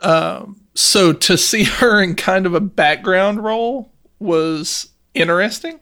Um, 0.00 0.60
so 0.74 1.12
to 1.12 1.36
see 1.36 1.64
her 1.64 2.00
in 2.00 2.14
kind 2.14 2.46
of 2.46 2.54
a 2.54 2.60
background 2.60 3.42
role 3.42 3.92
was 4.20 4.88
interesting. 5.14 5.80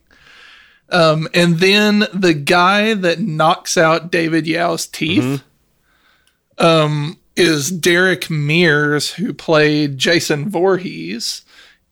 Um, 0.90 1.28
and 1.34 1.58
then 1.58 2.04
the 2.12 2.34
guy 2.34 2.94
that 2.94 3.20
knocks 3.20 3.76
out 3.76 4.10
David 4.10 4.46
Yow's 4.46 4.86
teeth 4.86 5.42
um, 6.58 7.18
is 7.36 7.70
Derek 7.70 8.28
Mears, 8.28 9.12
who 9.12 9.32
played 9.32 9.98
Jason 9.98 10.48
Voorhees 10.48 11.42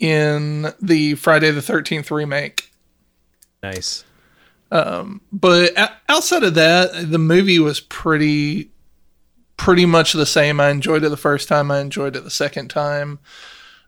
in 0.01 0.73
the 0.83 1.15
Friday 1.15 1.51
the 1.51 1.61
13th 1.61 2.11
remake. 2.11 2.71
Nice. 3.63 4.05
But 5.33 5.73
o- 5.79 5.95
outside 6.09 6.43
of 6.43 6.55
that, 6.55 7.11
the 7.11 7.19
movie 7.19 7.59
was 7.59 7.81
pretty 7.81 8.71
pretty 9.57 9.87
much 9.87 10.13
the 10.13 10.27
same. 10.27 10.61
I 10.61 10.71
enjoyed 10.71 11.03
it 11.05 11.09
the 11.09 11.17
first 11.17 11.49
time. 11.49 11.71
I 11.71 11.81
enjoyed 11.81 12.15
it 12.15 12.23
the 12.25 12.31
second 12.31 12.69
time. 12.69 13.19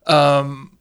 Um, 0.06 0.78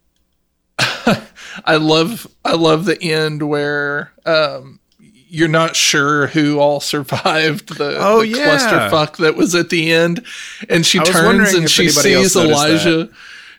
I 1.66 1.76
love 1.76 2.26
I 2.46 2.54
love 2.54 2.86
the 2.86 3.02
end 3.02 3.48
where 3.48 4.12
um, 4.26 4.80
you're 5.28 5.48
not 5.48 5.76
sure 5.76 6.28
who 6.28 6.60
all 6.60 6.80
survived 6.80 7.78
the, 7.78 7.98
Oh, 8.00 8.22
the 8.22 8.28
yeah. 8.30 8.58
clusterfuck 8.58 9.18
that 9.18 9.36
was 9.36 9.54
at 9.56 9.70
the 9.70 9.92
end, 9.92 10.24
and 10.70 10.86
she 10.86 11.00
I 11.00 11.04
turns 11.04 11.54
and 11.54 11.70
she 11.70 11.90
sees 11.90 12.06
noticed 12.06 12.36
Elijah. 12.36 13.10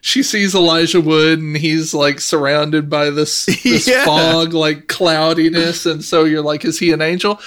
She 0.02 0.22
sees 0.22 0.54
Elijah 0.54 1.00
Wood, 1.00 1.40
and 1.40 1.56
he's 1.56 1.92
like 1.92 2.20
surrounded 2.20 2.88
by 2.88 3.10
this 3.10 3.44
this 3.62 3.86
Yeah. 3.86 4.04
fog, 4.06 4.54
like 4.54 4.88
cloudiness, 4.88 5.84
and 5.84 6.02
so 6.02 6.24
you're 6.24 6.42
like, 6.42 6.64
is 6.64 6.78
he 6.78 6.90
an 6.92 7.02
angel? 7.02 7.38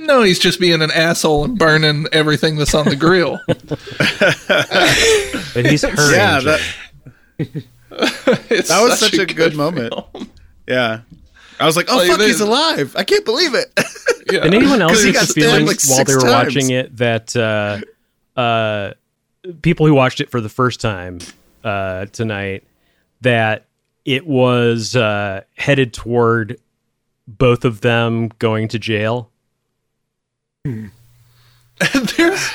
No, 0.00 0.22
he's 0.22 0.38
just 0.38 0.60
being 0.60 0.80
an 0.80 0.92
asshole 0.92 1.44
and 1.44 1.58
burning 1.58 2.06
everything 2.12 2.54
that's 2.56 2.72
on 2.74 2.86
the 2.88 2.94
grill. 2.96 3.40
But 5.54 5.66
he's 5.66 5.82
her 5.82 6.14
yeah, 6.14 6.36
angel. 6.36 6.52
that 6.52 6.60
It's 7.38 7.66
That 8.68 8.80
was 8.82 8.98
such 8.98 9.14
a 9.18 9.26
good 9.26 9.54
moment. 9.56 9.92
film. 10.12 10.30
yeah. 10.68 11.00
I 11.60 11.66
was 11.66 11.76
like, 11.76 11.86
oh 11.90 11.96
Like, 11.96 12.08
fuck, 12.10 12.18
they- 12.18 12.26
he's 12.28 12.40
alive! 12.40 12.94
I 12.96 13.02
can't 13.04 13.24
believe 13.24 13.54
it. 13.54 13.66
Yeah. 14.30 14.40
Did 14.42 14.54
anyone 14.56 14.82
else 14.82 15.02
he 15.02 15.12
get 15.12 15.14
got 15.14 15.20
the 15.22 15.26
stabbed, 15.28 15.46
feeling 15.46 15.66
like, 15.66 15.78
while 15.88 16.04
they 16.04 16.14
were 16.14 16.20
times. 16.20 16.54
watching 16.54 16.70
it 16.70 16.94
that 16.98 17.34
uh, 17.34 17.80
uh, 18.38 18.92
people 19.62 19.86
who 19.86 19.94
watched 19.94 20.20
it 20.20 20.30
for 20.30 20.42
the 20.42 20.50
first 20.50 20.82
time 20.82 21.18
uh, 21.64 22.04
tonight 22.12 22.62
that 23.22 23.64
it 24.04 24.26
was 24.26 24.94
uh, 24.94 25.40
headed 25.56 25.94
toward 25.94 26.60
both 27.26 27.64
of 27.64 27.80
them 27.80 28.28
going 28.38 28.68
to 28.68 28.78
jail? 28.78 29.30
there's 30.64 32.50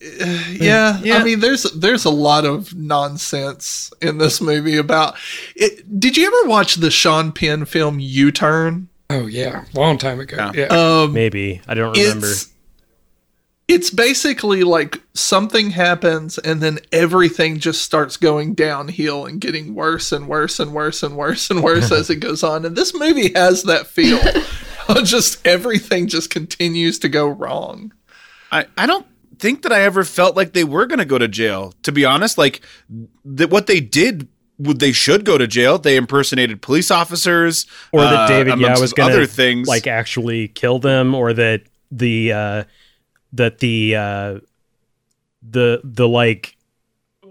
yeah, 0.00 0.98
Yeah. 1.02 1.16
I 1.16 1.24
mean 1.24 1.40
there's 1.40 1.64
there's 1.72 2.04
a 2.04 2.10
lot 2.10 2.44
of 2.44 2.74
nonsense 2.74 3.92
in 4.00 4.18
this 4.18 4.40
movie 4.40 4.76
about 4.76 5.16
it. 5.56 5.98
Did 6.00 6.16
you 6.16 6.26
ever 6.26 6.48
watch 6.48 6.76
the 6.76 6.90
Sean 6.90 7.32
Penn 7.32 7.64
film 7.64 7.98
U-Turn? 8.00 8.88
Oh 9.08 9.26
yeah, 9.26 9.64
long 9.74 9.98
time 9.98 10.20
ago. 10.20 10.36
Yeah. 10.36 10.52
Yeah. 10.70 11.02
Um 11.02 11.12
Maybe 11.12 11.60
I 11.66 11.74
don't 11.74 11.96
remember. 11.96 12.26
it's 12.26 12.48
it's 13.68 13.90
basically 13.90 14.64
like 14.64 15.00
something 15.14 15.70
happens 15.70 16.38
and 16.38 16.60
then 16.60 16.80
everything 16.90 17.58
just 17.60 17.82
starts 17.82 18.16
going 18.16 18.54
downhill 18.54 19.26
and 19.26 19.40
getting 19.40 19.76
worse 19.76 20.10
and 20.10 20.26
worse 20.26 20.58
and 20.58 20.72
worse 20.74 21.04
and 21.04 21.16
worse 21.16 21.50
and 21.50 21.62
worse 21.62 21.92
as 22.00 22.10
it 22.10 22.16
goes 22.16 22.42
on. 22.42 22.64
And 22.64 22.74
this 22.74 22.92
movie 22.94 23.32
has 23.34 23.62
that 23.64 23.86
feel. 23.86 24.20
Of 24.88 25.04
just 25.04 25.46
everything 25.46 26.08
just 26.08 26.30
continues 26.30 26.98
to 27.00 27.08
go 27.08 27.28
wrong. 27.28 27.92
I, 28.50 28.66
I 28.76 28.86
don't 28.86 29.06
think 29.40 29.62
that 29.62 29.72
I 29.72 29.80
ever 29.82 30.04
felt 30.04 30.36
like 30.36 30.52
they 30.52 30.64
were 30.64 30.86
going 30.86 30.98
to 30.98 31.04
go 31.04 31.18
to 31.18 31.26
jail. 31.28 31.72
To 31.84 31.92
be 31.92 32.04
honest, 32.04 32.36
like 32.38 32.60
that 33.24 33.50
what 33.50 33.66
they 33.66 33.80
did, 33.80 34.28
would 34.58 34.78
they 34.78 34.92
should 34.92 35.24
go 35.24 35.38
to 35.38 35.46
jail. 35.46 35.78
They 35.78 35.96
impersonated 35.96 36.60
police 36.62 36.90
officers, 36.90 37.66
or 37.92 38.02
that 38.02 38.14
uh, 38.14 38.28
David 38.28 38.58
yeah 38.60 38.66
amongst 38.66 38.82
was 38.82 38.92
going 38.92 39.10
other 39.10 39.26
to 39.26 39.26
things. 39.26 39.66
like 39.66 39.86
actually 39.86 40.48
kill 40.48 40.78
them, 40.78 41.14
or 41.14 41.32
that 41.32 41.62
the 41.90 42.32
uh, 42.32 42.64
that 43.32 43.58
the 43.58 43.96
uh, 43.96 44.40
the 45.42 45.80
the 45.82 46.06
like 46.06 46.56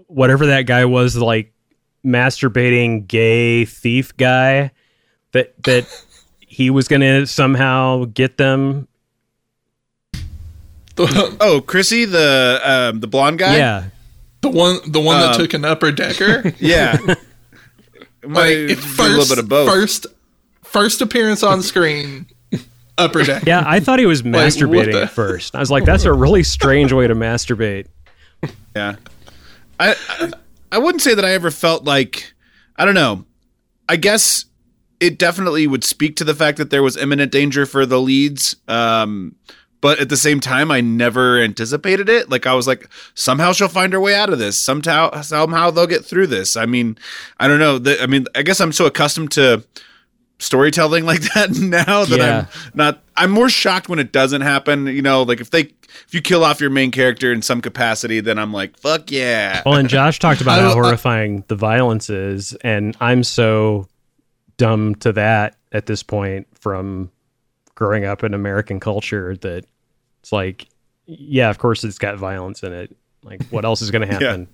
whatever 0.06 0.46
that 0.46 0.62
guy 0.62 0.84
was 0.84 1.16
like 1.16 1.52
masturbating 2.04 3.06
gay 3.06 3.64
thief 3.64 4.16
guy 4.16 4.72
that 5.32 5.54
that 5.64 5.86
he 6.40 6.70
was 6.70 6.88
going 6.88 7.00
to 7.00 7.26
somehow 7.26 8.04
get 8.06 8.36
them. 8.36 8.88
The, 11.06 11.36
oh, 11.40 11.60
Chrissy, 11.60 12.04
the 12.04 12.60
um, 12.64 13.00
the 13.00 13.06
blonde 13.06 13.38
guy. 13.38 13.56
Yeah, 13.56 13.84
the 14.40 14.50
one 14.50 14.78
the 14.86 15.00
one 15.00 15.18
that 15.20 15.34
Um, 15.34 15.40
took 15.40 15.54
an 15.54 15.64
upper 15.64 15.92
decker. 15.92 16.54
yeah. 16.58 16.96
like 17.06 17.18
Might 18.22 18.50
it 18.52 18.68
be 18.68 18.74
first, 18.74 19.00
a 19.00 19.02
little 19.16 19.28
bit 19.34 19.38
of 19.38 19.48
both. 19.48 19.68
First, 19.70 20.06
first 20.62 21.00
appearance 21.00 21.42
on 21.42 21.62
screen, 21.62 22.26
upper 22.98 23.24
deck. 23.24 23.44
yeah. 23.46 23.64
I 23.66 23.80
thought 23.80 23.98
he 23.98 24.06
was 24.06 24.22
masturbating 24.22 24.92
the- 24.92 25.02
at 25.02 25.10
first. 25.10 25.54
I 25.56 25.60
was 25.60 25.70
like, 25.70 25.84
that's 25.84 26.04
a 26.04 26.12
really 26.12 26.42
strange 26.42 26.92
way 26.92 27.06
to 27.06 27.14
masturbate. 27.14 27.86
Yeah. 28.76 28.96
I, 29.78 29.94
I 30.08 30.32
I 30.72 30.78
wouldn't 30.78 31.00
say 31.02 31.14
that 31.14 31.24
I 31.24 31.32
ever 31.32 31.50
felt 31.50 31.84
like 31.84 32.32
I 32.76 32.84
don't 32.84 32.94
know. 32.94 33.24
I 33.88 33.96
guess 33.96 34.44
it 35.00 35.18
definitely 35.18 35.66
would 35.66 35.82
speak 35.82 36.16
to 36.16 36.24
the 36.24 36.34
fact 36.34 36.58
that 36.58 36.68
there 36.70 36.82
was 36.82 36.96
imminent 36.98 37.32
danger 37.32 37.64
for 37.66 37.86
the 37.86 37.98
leads. 38.00 38.54
Um 38.68 39.34
but 39.80 39.98
at 39.98 40.08
the 40.08 40.16
same 40.16 40.40
time 40.40 40.70
I 40.70 40.80
never 40.80 41.38
anticipated 41.40 42.08
it. 42.08 42.30
Like 42.30 42.46
I 42.46 42.54
was 42.54 42.66
like 42.66 42.88
somehow 43.14 43.52
she'll 43.52 43.68
find 43.68 43.92
her 43.92 44.00
way 44.00 44.14
out 44.14 44.32
of 44.32 44.38
this. 44.38 44.64
Somehow 44.64 45.20
somehow 45.22 45.70
they'll 45.70 45.86
get 45.86 46.04
through 46.04 46.26
this. 46.28 46.56
I 46.56 46.66
mean, 46.66 46.98
I 47.38 47.48
don't 47.48 47.58
know. 47.58 47.78
The, 47.78 48.02
I 48.02 48.06
mean, 48.06 48.26
I 48.34 48.42
guess 48.42 48.60
I'm 48.60 48.72
so 48.72 48.86
accustomed 48.86 49.32
to 49.32 49.64
storytelling 50.38 51.04
like 51.06 51.20
that 51.34 51.50
now 51.50 52.04
that 52.04 52.18
Yeah. 52.18 52.46
I'm 52.48 52.70
not 52.74 53.02
I'm 53.16 53.30
more 53.30 53.50
shocked 53.50 53.88
when 53.88 53.98
it 53.98 54.12
doesn't 54.12 54.40
happen, 54.40 54.86
you 54.86 55.02
know, 55.02 55.22
like 55.22 55.40
if 55.40 55.50
they 55.50 55.70
if 56.06 56.14
you 56.14 56.22
kill 56.22 56.44
off 56.44 56.60
your 56.60 56.70
main 56.70 56.90
character 56.90 57.32
in 57.32 57.42
some 57.42 57.60
capacity, 57.60 58.20
then 58.20 58.38
I'm 58.38 58.52
like, 58.52 58.78
fuck 58.78 59.10
yeah. 59.10 59.62
Well, 59.66 59.74
and 59.74 59.88
Josh 59.88 60.18
talked 60.18 60.40
about 60.40 60.60
how 60.62 60.72
horrifying 60.72 61.44
the 61.48 61.56
violence 61.56 62.08
is, 62.08 62.54
and 62.62 62.96
I'm 63.00 63.24
so 63.24 63.88
dumb 64.56 64.94
to 64.96 65.12
that 65.12 65.56
at 65.72 65.86
this 65.86 66.02
point 66.02 66.46
from 66.58 67.10
growing 67.80 68.04
up 68.04 68.22
in 68.22 68.34
American 68.34 68.78
culture 68.78 69.36
that 69.38 69.64
it's 70.20 70.32
like, 70.32 70.68
yeah, 71.06 71.48
of 71.48 71.58
course 71.58 71.82
it's 71.82 71.98
got 71.98 72.18
violence 72.18 72.62
in 72.62 72.72
it. 72.72 72.94
Like, 73.22 73.42
what 73.46 73.64
else 73.64 73.80
is 73.80 73.90
going 73.90 74.06
to 74.06 74.12
happen? 74.12 74.48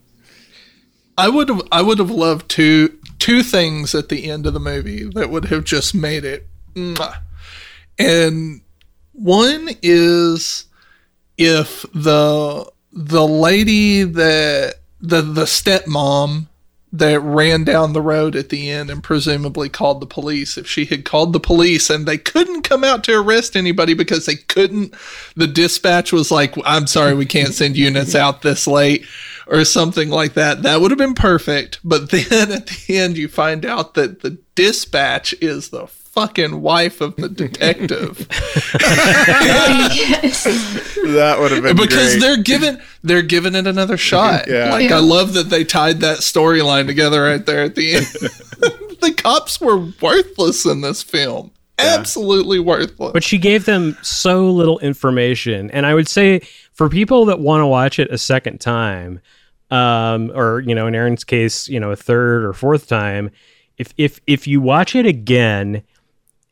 I 1.18 1.28
would 1.28 1.48
have 1.48 1.62
I 1.72 1.82
would 1.82 1.98
have 1.98 2.10
loved 2.10 2.48
two 2.48 2.98
two 3.18 3.42
things 3.42 3.94
at 3.94 4.10
the 4.10 4.30
end 4.30 4.46
of 4.46 4.52
the 4.52 4.60
movie 4.60 5.04
that 5.14 5.30
would 5.30 5.46
have 5.46 5.64
just 5.64 5.94
made 5.94 6.24
it. 6.24 6.46
mwah. 6.74 7.16
And 7.98 8.60
one 9.12 9.70
is 9.82 10.66
if 11.38 11.86
the 11.94 12.70
the 12.92 13.26
lady 13.26 14.04
that 14.04 14.74
the 15.00 15.22
the 15.22 15.44
stepmom 15.44 16.48
that 16.98 17.20
ran 17.20 17.64
down 17.64 17.92
the 17.92 18.02
road 18.02 18.36
at 18.36 18.48
the 18.48 18.70
end 18.70 18.90
and 18.90 19.02
presumably 19.02 19.68
called 19.68 20.00
the 20.00 20.06
police. 20.06 20.56
If 20.56 20.66
she 20.66 20.84
had 20.84 21.04
called 21.04 21.32
the 21.32 21.40
police 21.40 21.90
and 21.90 22.06
they 22.06 22.18
couldn't 22.18 22.62
come 22.62 22.84
out 22.84 23.04
to 23.04 23.20
arrest 23.20 23.56
anybody 23.56 23.94
because 23.94 24.26
they 24.26 24.36
couldn't 24.36 24.94
the 25.34 25.46
dispatch 25.46 26.12
was 26.12 26.30
like 26.30 26.54
i'm 26.64 26.86
sorry 26.86 27.14
we 27.14 27.26
can't 27.26 27.54
send 27.54 27.76
units 27.76 28.14
out 28.14 28.42
this 28.42 28.66
late 28.66 29.04
or 29.46 29.64
something 29.64 30.10
like 30.10 30.34
that. 30.34 30.62
That 30.62 30.80
would 30.80 30.90
have 30.90 30.98
been 30.98 31.14
perfect. 31.14 31.80
But 31.84 32.10
then 32.10 32.52
at 32.52 32.66
the 32.66 32.98
end 32.98 33.16
you 33.16 33.28
find 33.28 33.64
out 33.64 33.94
that 33.94 34.20
the 34.20 34.38
dispatch 34.54 35.34
is 35.40 35.70
the 35.70 35.86
fucking 36.16 36.62
wife 36.62 37.02
of 37.02 37.14
the 37.16 37.28
detective 37.28 38.26
yes. 38.80 40.44
That 41.04 41.36
would 41.38 41.52
have 41.52 41.62
been 41.62 41.76
because 41.76 42.12
great. 42.12 42.20
they're 42.20 42.42
giving 42.42 42.78
they're 43.02 43.22
giving 43.22 43.54
it 43.54 43.66
another 43.66 43.96
shot. 43.96 44.48
Yeah. 44.48 44.70
Like 44.70 44.90
Yeah. 44.90 44.96
I 44.96 45.00
love 45.00 45.34
that 45.34 45.50
they 45.50 45.62
tied 45.62 46.00
that 46.00 46.18
storyline 46.18 46.86
together 46.86 47.22
right 47.22 47.44
there 47.44 47.62
at 47.62 47.74
the 47.74 47.96
end. 47.96 48.06
the 49.00 49.14
cops 49.16 49.60
were 49.60 49.78
worthless 50.00 50.64
in 50.64 50.80
this 50.80 51.02
film. 51.02 51.50
Absolutely 51.78 52.58
worthless. 52.58 53.12
But 53.12 53.22
she 53.22 53.36
gave 53.38 53.66
them 53.66 53.96
so 54.02 54.50
little 54.50 54.78
information. 54.78 55.70
And 55.70 55.84
I 55.84 55.92
would 55.94 56.08
say 56.08 56.40
for 56.72 56.88
people 56.88 57.26
that 57.26 57.38
want 57.38 57.60
to 57.60 57.66
watch 57.66 57.98
it 57.98 58.10
a 58.10 58.18
second 58.18 58.60
time, 58.60 59.20
um, 59.70 60.32
or 60.34 60.60
you 60.60 60.74
know, 60.74 60.86
in 60.86 60.94
Aaron's 60.94 61.24
case, 61.24 61.68
you 61.68 61.78
know, 61.78 61.90
a 61.90 61.96
third 61.96 62.44
or 62.44 62.52
fourth 62.54 62.88
time, 62.88 63.30
if 63.76 63.92
if 63.98 64.20
if 64.26 64.46
you 64.46 64.60
watch 64.60 64.94
it 64.94 65.04
again 65.04 65.82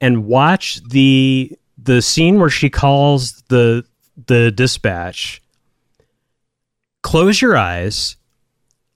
and 0.05 0.27
watch 0.27 0.83
the 0.87 1.51
the 1.79 2.03
scene 2.03 2.39
where 2.39 2.51
she 2.51 2.69
calls 2.69 3.43
the 3.49 3.87
the 4.27 4.51
dispatch, 4.51 5.41
close 7.03 7.41
your 7.41 7.57
eyes 7.57 8.17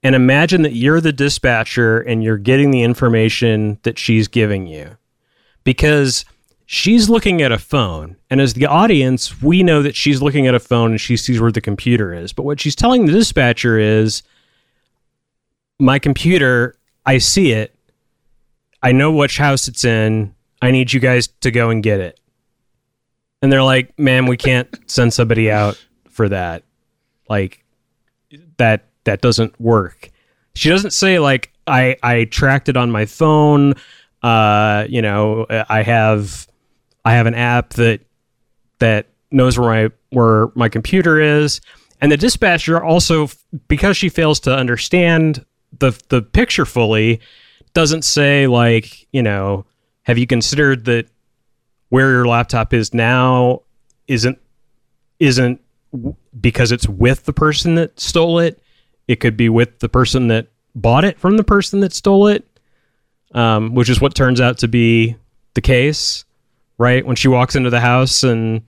and 0.02 0.14
imagine 0.14 0.62
that 0.62 0.74
you're 0.74 1.00
the 1.00 1.12
dispatcher 1.12 1.98
and 2.00 2.22
you're 2.22 2.36
getting 2.36 2.72
the 2.72 2.82
information 2.82 3.78
that 3.84 3.98
she's 3.98 4.28
giving 4.28 4.66
you. 4.66 4.98
Because 5.64 6.26
she's 6.66 7.08
looking 7.08 7.40
at 7.40 7.52
a 7.52 7.58
phone 7.58 8.16
and 8.28 8.38
as 8.38 8.52
the 8.52 8.66
audience 8.66 9.40
we 9.40 9.62
know 9.62 9.80
that 9.82 9.96
she's 9.96 10.20
looking 10.20 10.46
at 10.46 10.54
a 10.54 10.60
phone 10.60 10.90
and 10.90 11.00
she 11.00 11.16
sees 11.16 11.40
where 11.40 11.50
the 11.50 11.62
computer 11.62 12.12
is. 12.12 12.34
But 12.34 12.44
what 12.44 12.60
she's 12.60 12.76
telling 12.76 13.06
the 13.06 13.12
dispatcher 13.12 13.78
is 13.78 14.22
my 15.78 15.98
computer 15.98 16.76
i 17.06 17.16
see 17.16 17.52
it. 17.52 17.74
I 18.82 18.92
know 18.92 19.10
which 19.10 19.38
house 19.38 19.68
it's 19.68 19.84
in 19.84 20.34
i 20.62 20.70
need 20.70 20.92
you 20.92 21.00
guys 21.00 21.28
to 21.40 21.50
go 21.50 21.70
and 21.70 21.82
get 21.82 22.00
it. 22.00 22.20
And 23.42 23.52
they're 23.52 23.62
like 23.62 23.98
ma'am 23.98 24.26
we 24.26 24.36
can't 24.36 24.68
send 24.90 25.12
somebody 25.12 25.50
out 25.50 25.82
for 26.10 26.28
that. 26.28 26.64
Like 27.28 27.64
that 28.56 28.86
that 29.04 29.20
doesn't 29.20 29.58
work. 29.60 30.10
She 30.54 30.68
doesn't 30.68 30.92
say 30.92 31.18
like 31.18 31.52
i 31.66 31.96
i 32.02 32.24
tracked 32.24 32.68
it 32.68 32.76
on 32.76 32.90
my 32.90 33.06
phone. 33.06 33.74
Uh 34.22 34.84
you 34.88 35.00
know 35.00 35.46
i 35.68 35.82
have 35.82 36.48
i 37.04 37.14
have 37.14 37.26
an 37.26 37.34
app 37.34 37.70
that 37.74 38.00
that 38.78 39.06
knows 39.30 39.58
where 39.58 39.68
my 39.68 39.94
where 40.10 40.48
my 40.54 40.68
computer 40.68 41.20
is. 41.20 41.60
And 42.00 42.12
the 42.12 42.16
dispatcher 42.16 42.82
also 42.82 43.28
because 43.66 43.96
she 43.96 44.08
fails 44.08 44.40
to 44.40 44.54
understand 44.54 45.44
the 45.78 45.98
the 46.08 46.22
picture 46.22 46.64
fully 46.64 47.20
doesn't 47.74 48.02
say 48.02 48.46
like 48.46 49.06
you 49.12 49.22
know 49.22 49.64
have 50.08 50.18
you 50.18 50.26
considered 50.26 50.86
that 50.86 51.06
where 51.90 52.10
your 52.10 52.26
laptop 52.26 52.74
is 52.74 52.92
now 52.92 53.62
isn't 54.08 54.38
isn't 55.20 55.60
because 56.40 56.72
it's 56.72 56.88
with 56.88 57.24
the 57.24 57.32
person 57.32 57.76
that 57.76 57.98
stole 58.00 58.40
it 58.40 58.60
it 59.06 59.16
could 59.16 59.36
be 59.36 59.48
with 59.48 59.78
the 59.78 59.88
person 59.88 60.28
that 60.28 60.48
bought 60.74 61.04
it 61.04 61.18
from 61.18 61.36
the 61.36 61.44
person 61.44 61.80
that 61.80 61.92
stole 61.92 62.26
it 62.26 62.44
um, 63.34 63.74
which 63.74 63.88
is 63.88 64.00
what 64.00 64.14
turns 64.14 64.40
out 64.40 64.58
to 64.58 64.68
be 64.68 65.16
the 65.54 65.60
case, 65.60 66.24
right? 66.78 67.04
When 67.04 67.16
she 67.16 67.28
walks 67.28 67.56
into 67.56 67.70
the 67.70 67.80
house 67.80 68.22
and 68.22 68.62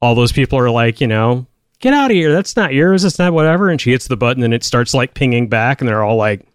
all 0.00 0.14
those 0.14 0.32
people 0.32 0.58
are 0.58 0.70
like, 0.70 1.00
you 1.00 1.06
know, 1.06 1.46
get 1.78 1.94
out 1.94 2.10
of 2.10 2.16
here. 2.16 2.32
That's 2.32 2.56
not 2.56 2.72
yours. 2.72 3.04
It's 3.04 3.18
not 3.18 3.32
whatever. 3.32 3.68
And 3.68 3.80
she 3.80 3.92
hits 3.92 4.08
the 4.08 4.16
button 4.16 4.42
and 4.42 4.54
it 4.54 4.64
starts 4.64 4.94
like 4.94 5.14
pinging 5.14 5.48
back, 5.48 5.80
and 5.80 5.88
they're 5.88 6.02
all 6.02 6.16
like, 6.16 6.46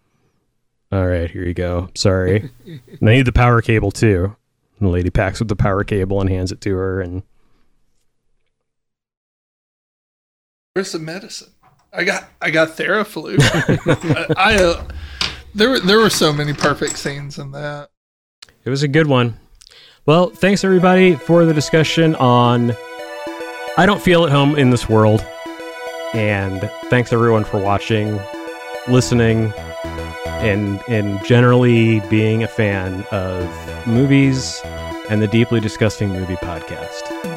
All 0.90 1.06
right, 1.06 1.30
here 1.30 1.44
you 1.44 1.54
go. 1.54 1.90
Sorry. 1.94 2.50
and 2.66 3.08
I 3.08 3.12
need 3.14 3.26
the 3.26 3.32
power 3.32 3.60
cable 3.60 3.90
too. 3.90 4.36
And 4.78 4.88
the 4.88 4.92
lady 4.92 5.10
packs 5.10 5.38
with 5.38 5.48
the 5.48 5.56
power 5.56 5.84
cable 5.84 6.20
and 6.20 6.30
hands 6.30 6.52
it 6.52 6.60
to 6.62 6.74
her 6.76 7.00
and 7.00 7.22
Where's 10.74 10.92
the 10.92 11.00
medicine? 11.00 11.52
I 11.92 12.04
got 12.04 12.28
I 12.40 12.50
got 12.50 12.68
Theraflu. 12.76 13.38
I, 14.36 14.54
I 14.54 14.62
uh, 14.62 14.84
there 15.54 15.70
were 15.70 15.80
there 15.80 15.98
were 15.98 16.10
so 16.10 16.32
many 16.32 16.52
perfect 16.52 16.98
scenes 16.98 17.38
in 17.38 17.50
that. 17.52 17.90
It 18.64 18.70
was 18.70 18.82
a 18.84 18.88
good 18.88 19.08
one. 19.08 19.38
Well, 20.06 20.30
thanks 20.30 20.62
everybody 20.62 21.16
for 21.16 21.44
the 21.44 21.52
discussion 21.52 22.14
on 22.16 22.76
I 23.76 23.86
don't 23.86 24.00
feel 24.00 24.24
at 24.24 24.30
home 24.30 24.56
in 24.56 24.70
this 24.70 24.88
world. 24.88 25.26
And 26.14 26.70
thanks 26.84 27.12
everyone 27.12 27.44
for 27.44 27.60
watching, 27.60 28.18
listening, 28.88 29.52
and 30.40 30.82
and 30.88 31.24
generally 31.24 32.00
being 32.08 32.42
a 32.42 32.48
fan 32.48 33.04
of 33.10 33.48
movies 33.86 34.60
and 35.10 35.22
the 35.22 35.28
Deeply 35.28 35.60
Disgusting 35.60 36.10
Movie 36.10 36.36
Podcast. 36.36 37.27